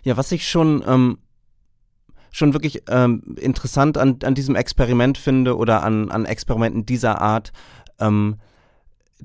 Ja, 0.04 0.18
was 0.18 0.32
ich 0.32 0.50
schon, 0.50 0.84
ähm, 0.88 1.20
schon 2.32 2.54
wirklich 2.54 2.82
ähm, 2.88 3.36
interessant 3.40 4.00
an, 4.00 4.18
an 4.24 4.34
diesem 4.34 4.56
Experiment 4.56 5.16
finde 5.20 5.56
oder 5.56 5.84
an, 5.84 6.10
an 6.10 6.26
Experimenten 6.26 6.88
dieser 6.88 7.22
Art, 7.22 7.52
ähm, 8.00 8.38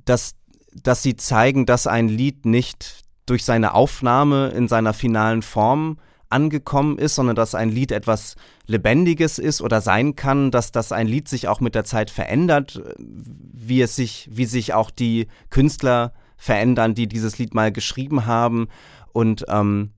dass, 0.04 0.34
dass 0.74 1.02
sie 1.02 1.16
zeigen, 1.16 1.64
dass 1.64 1.86
ein 1.86 2.08
Lied 2.08 2.44
nicht 2.44 3.05
durch 3.26 3.44
seine 3.44 3.74
Aufnahme 3.74 4.48
in 4.48 4.68
seiner 4.68 4.94
finalen 4.94 5.42
Form 5.42 5.98
angekommen 6.28 6.98
ist, 6.98 7.14
sondern 7.14 7.36
dass 7.36 7.54
ein 7.54 7.70
Lied 7.70 7.92
etwas 7.92 8.36
Lebendiges 8.66 9.38
ist 9.38 9.62
oder 9.62 9.80
sein 9.80 10.16
kann, 10.16 10.50
dass, 10.50 10.72
dass 10.72 10.92
ein 10.92 11.06
Lied 11.06 11.28
sich 11.28 11.48
auch 11.48 11.60
mit 11.60 11.74
der 11.74 11.84
Zeit 11.84 12.10
verändert, 12.10 12.82
wie 12.98 13.80
es 13.80 13.94
sich, 13.96 14.28
wie 14.32 14.44
sich 14.44 14.74
auch 14.74 14.90
die 14.90 15.28
Künstler 15.50 16.12
verändern, 16.36 16.94
die 16.94 17.06
dieses 17.06 17.38
Lied 17.38 17.54
mal 17.54 17.70
geschrieben 17.70 18.26
haben. 18.26 18.68
Und 19.12 19.44
ähm, 19.48 19.90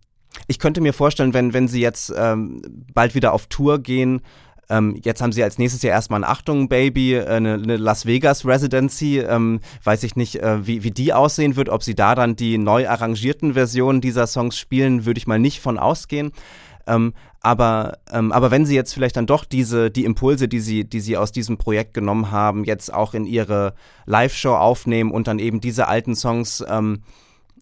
ich 0.47 0.59
könnte 0.59 0.81
mir 0.81 0.93
vorstellen, 0.93 1.35
wenn, 1.35 1.53
wenn 1.53 1.69
sie 1.69 1.81
jetzt 1.81 2.12
ähm, 2.17 2.62
bald 2.93 3.14
wieder 3.14 3.33
auf 3.33 3.47
Tour 3.47 3.79
gehen, 3.79 4.21
ähm, 4.70 4.98
jetzt 5.02 5.22
haben 5.22 5.33
sie 5.33 5.42
als 5.42 5.59
nächstes 5.59 5.83
Jahr 5.83 5.94
erstmal 5.94 6.20
ein 6.20 6.31
Achtung 6.31 6.68
Baby, 6.68 7.14
äh, 7.14 7.24
eine, 7.26 7.54
eine 7.54 7.76
Las 7.76 8.07
Vegas 8.07 8.44
Residency. 8.44 9.18
Ähm, 9.20 9.61
weiß 9.85 10.02
ich 10.02 10.16
nicht, 10.16 10.37
äh, 10.37 10.66
wie, 10.66 10.83
wie 10.83 10.90
die 10.90 11.12
aussehen 11.12 11.57
wird. 11.57 11.68
Ob 11.68 11.83
sie 11.83 11.94
da 11.94 12.14
dann 12.14 12.37
die 12.37 12.59
neu 12.59 12.88
arrangierten 12.88 13.54
Versionen 13.54 14.00
dieser 14.00 14.26
Songs 14.26 14.59
spielen, 14.59 15.07
würde 15.07 15.18
ich 15.18 15.26
mal 15.26 15.38
nicht 15.38 15.61
von 15.61 15.78
ausgehen. 15.78 16.33
Ähm, 16.87 17.14
aber, 17.40 17.98
ähm, 18.11 18.33
aber 18.33 18.50
wenn 18.50 18.66
sie 18.66 18.74
jetzt 18.74 18.92
vielleicht 18.92 19.16
dann 19.16 19.26
doch 19.26 19.44
diese, 19.44 19.90
die 19.90 20.04
Impulse, 20.04 20.48
die 20.48 20.61
sie, 20.61 20.85
die 20.85 21.00
sie 21.00 21.16
aus 21.16 21.33
diesem 21.33 21.57
Projekt 21.57 21.94
genommen 21.94 22.31
haben, 22.31 22.64
jetzt 22.64 22.92
auch 22.92 23.14
in 23.14 23.26
ihre 23.26 23.74
Live-Show 24.07 24.54
aufnehmen 24.54 25.12
und 25.12 25.28
dann 25.28 25.38
eben 25.38 25.61
diese 25.61 25.87
alten 25.87 26.16
Songs 26.16 26.64
ähm, 26.68 27.02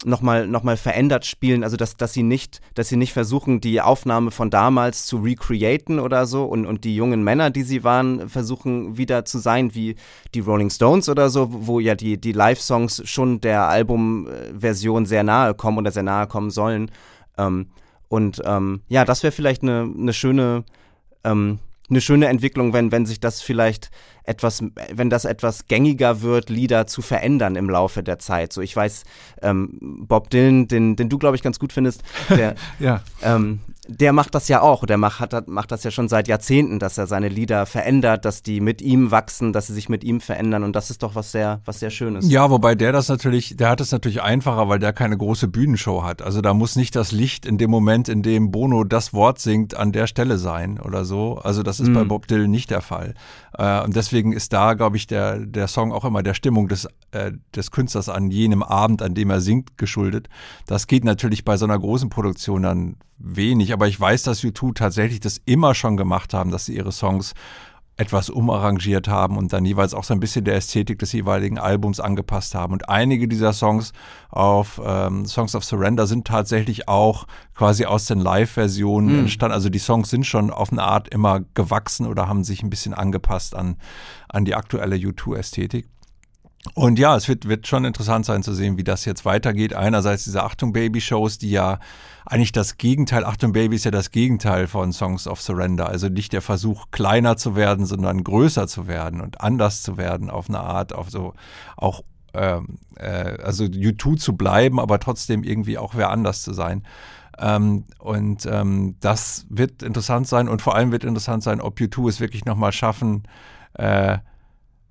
nochmal 0.05 0.47
noch 0.47 0.63
mal 0.63 0.77
verändert 0.77 1.27
spielen, 1.27 1.65
also 1.65 1.77
dass, 1.77 1.97
dass 1.97 2.13
sie 2.13 2.23
nicht, 2.23 2.61
dass 2.75 2.89
sie 2.89 2.97
nicht 2.97 3.13
versuchen, 3.13 3.61
die 3.61 3.81
Aufnahme 3.81 4.31
von 4.31 4.51
damals 4.51 5.07
zu 5.07 5.19
recreaten 5.19 5.99
oder 5.99 6.27
so 6.27 6.45
und, 6.45 6.67
und 6.67 6.85
die 6.85 6.97
jungen 6.97 7.25
Männer, 7.25 7.51
die 7.51 7.63
sie 7.63 7.85
waren, 7.85 8.29
versuchen 8.29 8.99
wieder 8.99 9.25
zu 9.25 9.39
sein 9.39 9.75
wie 9.75 9.97
die 10.35 10.41
Rolling 10.41 10.71
Stones 10.71 11.09
oder 11.09 11.31
so, 11.31 11.49
wo 11.51 11.81
ja 11.81 11.95
die, 11.95 12.21
die 12.21 12.33
Live-Songs 12.33 13.03
schon 13.05 13.41
der 13.41 13.69
Albumversion 13.69 15.07
sehr 15.07 15.23
nahe 15.23 15.55
kommen 15.55 15.79
oder 15.79 15.91
sehr 15.91 16.03
nahe 16.03 16.27
kommen 16.27 16.51
sollen. 16.51 16.91
Ähm, 17.39 17.71
und 18.09 18.43
ähm, 18.45 18.83
ja, 18.89 19.05
das 19.05 19.23
wäre 19.23 19.33
vielleicht 19.33 19.63
eine, 19.63 19.93
eine 19.97 20.13
schöne 20.13 20.65
ähm, 21.25 21.59
eine 21.89 22.01
schöne 22.01 22.27
Entwicklung, 22.27 22.73
wenn, 22.73 22.93
wenn 22.93 23.07
sich 23.07 23.21
das 23.21 23.43
vielleicht 23.43 23.91
etwas, 24.27 24.62
wenn 24.93 25.11
das 25.11 25.25
etwas 25.25 25.67
gängiger 25.67 26.23
wird, 26.23 26.51
Lieder 26.51 26.87
zu 26.87 27.03
verändern 27.03 27.57
im 27.57 27.71
Laufe 27.71 28.03
der 28.03 28.19
Zeit. 28.19 28.53
So, 28.53 28.61
ich 28.61 28.75
weiß, 28.75 29.05
ähm, 29.43 29.79
Bob 29.81 30.31
Dylan, 30.31 30.69
den, 30.69 30.97
den 30.97 31.09
du, 31.09 31.19
glaube 31.19 31.37
ich, 31.37 31.43
ganz 31.43 31.59
gut 31.59 31.73
findest, 31.73 32.03
der, 32.29 32.55
ja. 32.79 33.03
ähm, 33.23 33.61
der 33.89 34.12
macht 34.12 34.35
das 34.35 34.49
ja 34.49 34.62
auch. 34.62 34.85
Der 34.85 34.99
macht, 34.99 35.21
hat, 35.21 35.49
macht 35.49 35.71
das 35.71 35.85
ja 35.85 35.91
schon 35.91 36.09
seit 36.09 36.29
Jahrzehnten, 36.29 36.79
dass 36.79 36.99
er 36.99 37.07
seine 37.07 37.29
Lieder 37.29 37.67
verändert, 37.67 38.25
dass 38.25 38.43
die 38.43 38.61
mit 38.61 38.83
ihm 38.83 39.11
wachsen, 39.11 39.53
dass 39.53 39.69
sie 39.69 39.75
sich 39.75 39.89
mit 39.89 40.03
ihm 40.05 40.21
verändern. 40.21 40.65
Und 40.65 40.75
das 40.75 40.91
ist 40.91 41.03
doch 41.03 41.15
was 41.15 41.33
sehr, 41.33 41.61
was 41.65 41.81
sehr 41.81 41.91
Schönes. 41.91 42.29
Ja, 42.29 42.51
wobei 42.51 42.75
der 42.75 42.93
das 42.93 43.09
natürlich, 43.09 43.57
der 43.57 43.69
hat 43.69 43.81
es 43.81 43.93
natürlich 43.93 44.23
einfacher, 44.23 44.69
weil 44.69 44.79
der 44.79 44.93
keine 44.93 45.17
große 45.17 45.49
Bühnenshow 45.49 46.03
hat. 46.03 46.23
Also 46.23 46.41
da 46.41 46.55
muss 46.55 46.77
nicht 46.77 46.97
das 46.97 47.12
Licht 47.12 47.47
in 47.47 47.59
dem 47.59 47.71
Moment, 47.71 48.09
in 48.09 48.23
dem 48.23 48.51
Bono 48.51 48.85
das 48.85 49.12
Wort 49.12 49.39
singt, 49.39 49.77
an 49.77 49.93
der 49.93 50.07
Stelle 50.07 50.39
sein 50.39 50.81
oder 50.81 51.05
so. 51.05 51.39
Also 51.39 51.62
das 51.62 51.81
ist 51.81 51.89
mhm. 51.89 51.95
bei 51.95 52.05
Bob 52.05 52.27
Dylan 52.27 52.51
nicht 52.51 52.71
der 52.71 52.81
Fall. 52.81 53.15
Äh, 53.57 53.83
und 53.83 53.95
deswegen 54.17 54.33
ist 54.33 54.55
da, 54.55 54.73
glaube 54.73 54.97
ich, 54.97 55.07
der, 55.07 55.41
der 55.41 55.69
Song 55.69 55.93
auch 55.93 56.07
immer 56.07 56.23
der 56.23 56.33
Stimmung 56.33 56.69
des, 56.69 56.89
äh, 57.11 57.33
des 57.55 57.71
Künstlers 57.71 58.09
an 58.09 58.31
jenem 58.31 58.63
Abend, 58.63 59.03
an 59.03 59.15
dem 59.15 59.29
er 59.29 59.43
singt, 59.43 59.77
geschuldet. 59.77 60.31
Das 60.67 60.87
geht 60.87 61.05
natürlich 61.05 61.45
bei 61.45 61.59
so 61.59 61.67
einer 61.67 61.79
großen 61.79 62.09
Produktion 62.09 62.63
dann 62.63 62.97
wenig, 63.19 63.75
aber 63.75 63.89
ich 63.89 64.01
weiß, 64.01 64.23
dass 64.23 64.43
U2 64.43 64.75
tatsächlich 64.75 65.21
das 65.21 65.43
immer 65.45 65.75
schon 65.75 65.99
gemacht 65.99 66.33
haben, 66.33 66.51
dass 66.51 66.65
sie 66.65 66.77
ihre 66.77 66.93
Songs 66.93 67.35
etwas 67.99 68.29
umarrangiert 68.29 69.09
haben 69.09 69.39
und 69.39 69.53
dann 69.55 69.65
jeweils 69.65 69.95
auch 69.95 70.05
so 70.05 70.13
ein 70.13 70.21
bisschen 70.21 70.45
der 70.45 70.57
Ästhetik 70.57 70.99
des 70.99 71.13
jeweiligen 71.13 71.59
Albums 71.59 71.99
angepasst 71.99 72.55
haben. 72.55 72.75
Und 72.75 72.91
einige 72.91 73.27
dieser 73.27 73.55
Songs 73.55 73.93
auf 74.29 74.81
ähm, 74.85 75.25
Songs 75.25 75.55
of 75.55 75.65
Surrender 75.65 76.07
sind 76.07 76.27
tatsächlich 76.27 76.89
auch 76.89 77.27
quasi 77.55 77.87
aus 77.87 78.05
den 78.05 78.21
Live-Versionen 78.21 79.13
mhm. 79.13 79.19
entstanden. 79.21 79.55
Also 79.55 79.71
die 79.71 79.79
Songs 79.79 80.11
sind 80.11 80.27
schon 80.27 80.51
auf 80.51 80.73
eine 80.73 80.83
Art 80.83 81.09
immer 81.09 81.41
gewachsen 81.55 82.07
oder 82.07 82.29
haben 82.29 82.45
sich 82.45 82.63
ein 82.63 82.69
bisschen 82.69 82.93
angepasst 82.93 83.55
an, 83.55 83.77
an 84.29 84.45
die 84.45 84.55
aktuelle 84.55 84.97
U2-Ästhetik. 84.97 85.87
Und 86.75 86.99
ja, 86.99 87.17
es 87.17 87.29
wird, 87.29 87.49
wird 87.49 87.67
schon 87.67 87.85
interessant 87.85 88.27
sein 88.27 88.43
zu 88.43 88.53
sehen, 88.53 88.77
wie 88.77 88.85
das 88.85 89.05
jetzt 89.05 89.25
weitergeht. 89.25 89.75
Einerseits 89.75 90.25
diese 90.25 90.43
Achtung 90.43 90.73
Baby 90.73 91.01
Shows, 91.01 91.39
die 91.39 91.51
ja 91.51 91.79
eigentlich 92.25 92.53
das 92.53 92.77
Gegenteil, 92.77 93.25
Achtung 93.25 93.53
Baby 93.53 93.77
ist 93.77 93.85
ja 93.85 93.91
das 93.91 94.11
Gegenteil 94.11 94.67
von 94.67 94.93
Songs 94.93 95.27
of 95.27 95.41
Surrender. 95.41 95.89
Also 95.89 96.09
nicht 96.09 96.33
der 96.33 96.43
Versuch, 96.43 96.87
kleiner 96.91 97.37
zu 97.37 97.57
werden, 97.57 97.87
sondern 97.87 98.25
größer 98.25 98.67
zu 98.67 98.87
werden 98.87 99.21
und 99.21 99.41
anders 99.41 99.83
zu 99.83 99.97
werden 99.97 100.29
auf 100.29 100.49
eine 100.49 100.61
Art, 100.61 100.93
auf 100.93 101.11
so 101.11 101.35
auch 101.77 102.03
ähm, 102.35 102.79
äh, 102.97 103.39
also 103.43 103.65
U2 103.65 104.17
zu 104.17 104.37
bleiben, 104.37 104.79
aber 104.81 104.99
trotzdem 104.99 105.43
irgendwie 105.43 105.79
auch 105.79 105.95
wer 105.95 106.11
anders 106.11 106.43
zu 106.43 106.53
sein. 106.53 106.83
Ähm, 107.39 107.85
und 107.99 108.47
ähm, 108.47 108.97
das 109.01 109.47
wird 109.49 109.83
interessant 109.83 110.27
sein 110.27 110.49
und 110.49 110.63
vor 110.63 110.75
allem 110.75 110.93
wird 110.93 111.05
interessant 111.05 111.43
sein, 111.43 111.61
ob 111.61 111.79
U2 111.79 112.09
es 112.09 112.21
wirklich 112.21 112.45
nochmal 112.45 112.73
schaffen, 112.73 113.25
äh, 113.75 114.19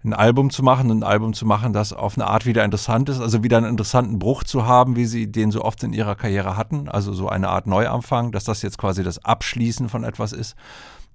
ein 0.06 0.14
Album 0.14 0.50
zu 0.50 0.64
machen, 0.64 0.92
ein 0.92 1.04
Album 1.04 1.34
zu 1.34 1.46
machen, 1.46 1.74
das 1.74 1.92
auf 1.92 2.18
eine 2.18 2.28
Art 2.28 2.46
wieder 2.46 2.64
interessant 2.64 3.10
ist, 3.10 3.20
also 3.20 3.44
wieder 3.44 3.58
einen 3.58 3.70
interessanten 3.70 4.20
Bruch 4.20 4.44
zu 4.44 4.66
haben, 4.66 4.96
wie 4.96 5.06
sie 5.06 5.32
den 5.32 5.52
so 5.52 5.64
oft 5.64 5.84
in 5.84 5.94
ihrer 5.94 6.16
Karriere 6.16 6.56
hatten, 6.56 6.88
also 6.88 7.14
so 7.14 7.28
eine 7.28 7.50
Art 7.50 7.68
Neuanfang, 7.68 8.32
dass 8.32 8.44
das 8.44 8.62
jetzt 8.62 8.78
quasi 8.78 9.04
das 9.04 9.24
Abschließen 9.24 9.90
von 9.90 10.04
etwas 10.04 10.32
ist. 10.32 10.56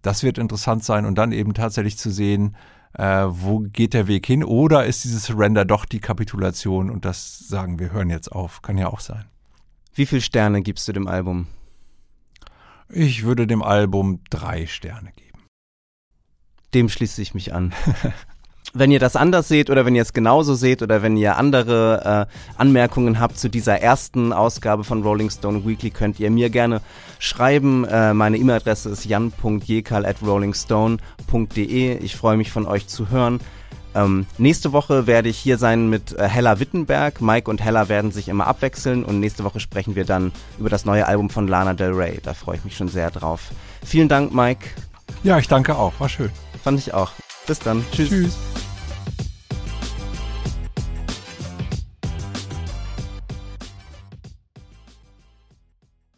Das 0.02 0.22
wird 0.22 0.38
interessant 0.38 0.84
sein 0.84 1.06
und 1.06 1.16
dann 1.16 1.32
eben 1.32 1.54
tatsächlich 1.54 1.98
zu 1.98 2.10
sehen, 2.10 2.56
äh, 2.94 3.26
wo 3.28 3.60
geht 3.60 3.94
der 3.94 4.08
Weg 4.08 4.26
hin 4.26 4.42
oder 4.42 4.84
ist 4.84 5.04
dieses 5.04 5.24
Surrender 5.24 5.64
doch 5.64 5.84
die 5.84 6.00
Kapitulation 6.00 6.90
und 6.90 7.04
das 7.04 7.38
sagen 7.38 7.78
wir 7.78 7.92
hören 7.92 8.10
jetzt 8.10 8.32
auf, 8.32 8.62
kann 8.62 8.78
ja 8.78 8.88
auch 8.88 9.00
sein. 9.00 9.24
Wie 9.94 10.06
viele 10.06 10.22
Sterne 10.22 10.62
gibst 10.62 10.88
du 10.88 10.92
dem 10.92 11.06
Album? 11.06 11.46
Ich 12.88 13.22
würde 13.22 13.46
dem 13.46 13.62
Album 13.62 14.20
drei 14.30 14.66
Sterne 14.66 15.12
geben. 15.12 15.44
Dem 16.74 16.88
schließe 16.88 17.22
ich 17.22 17.34
mich 17.34 17.52
an. 17.54 17.72
Wenn 18.72 18.92
ihr 18.92 19.00
das 19.00 19.16
anders 19.16 19.48
seht 19.48 19.68
oder 19.68 19.84
wenn 19.84 19.96
ihr 19.96 20.02
es 20.02 20.12
genauso 20.12 20.54
seht 20.54 20.80
oder 20.82 21.02
wenn 21.02 21.16
ihr 21.16 21.36
andere 21.36 22.28
äh, 22.28 22.60
Anmerkungen 22.60 23.18
habt 23.18 23.36
zu 23.36 23.48
dieser 23.48 23.80
ersten 23.80 24.32
Ausgabe 24.32 24.84
von 24.84 25.02
Rolling 25.02 25.30
Stone 25.30 25.66
Weekly, 25.66 25.90
könnt 25.90 26.20
ihr 26.20 26.30
mir 26.30 26.50
gerne 26.50 26.80
schreiben. 27.18 27.84
Äh, 27.84 28.14
meine 28.14 28.36
E-Mail-Adresse 28.36 28.90
ist 28.90 29.04
jan.jekal 29.04 30.06
at 30.06 30.16
rollingstone.de. 30.22 31.98
Ich 31.98 32.14
freue 32.14 32.36
mich 32.36 32.52
von 32.52 32.66
euch 32.66 32.86
zu 32.86 33.10
hören. 33.10 33.40
Ähm, 33.94 34.26
nächste 34.38 34.72
Woche 34.72 35.08
werde 35.08 35.28
ich 35.28 35.38
hier 35.38 35.58
sein 35.58 35.90
mit 35.90 36.16
äh, 36.16 36.28
Hella 36.28 36.60
Wittenberg. 36.60 37.20
Mike 37.20 37.50
und 37.50 37.60
Hella 37.60 37.88
werden 37.88 38.12
sich 38.12 38.28
immer 38.28 38.46
abwechseln 38.46 39.04
und 39.04 39.18
nächste 39.18 39.42
Woche 39.42 39.58
sprechen 39.58 39.96
wir 39.96 40.04
dann 40.04 40.30
über 40.58 40.68
das 40.68 40.84
neue 40.84 41.06
Album 41.06 41.28
von 41.28 41.48
Lana 41.48 41.74
Del 41.74 41.92
Rey. 41.92 42.20
Da 42.22 42.34
freue 42.34 42.56
ich 42.56 42.64
mich 42.64 42.76
schon 42.76 42.88
sehr 42.88 43.10
drauf. 43.10 43.50
Vielen 43.84 44.08
Dank, 44.08 44.32
Mike. 44.32 44.68
Ja, 45.24 45.38
ich 45.38 45.48
danke 45.48 45.76
auch. 45.76 45.98
War 45.98 46.08
schön. 46.08 46.30
Fand 46.62 46.78
ich 46.78 46.94
auch. 46.94 47.10
Bis 47.50 47.58
dann. 47.58 47.84
Tschüss. 47.90 48.10
Tschüss. 48.10 48.38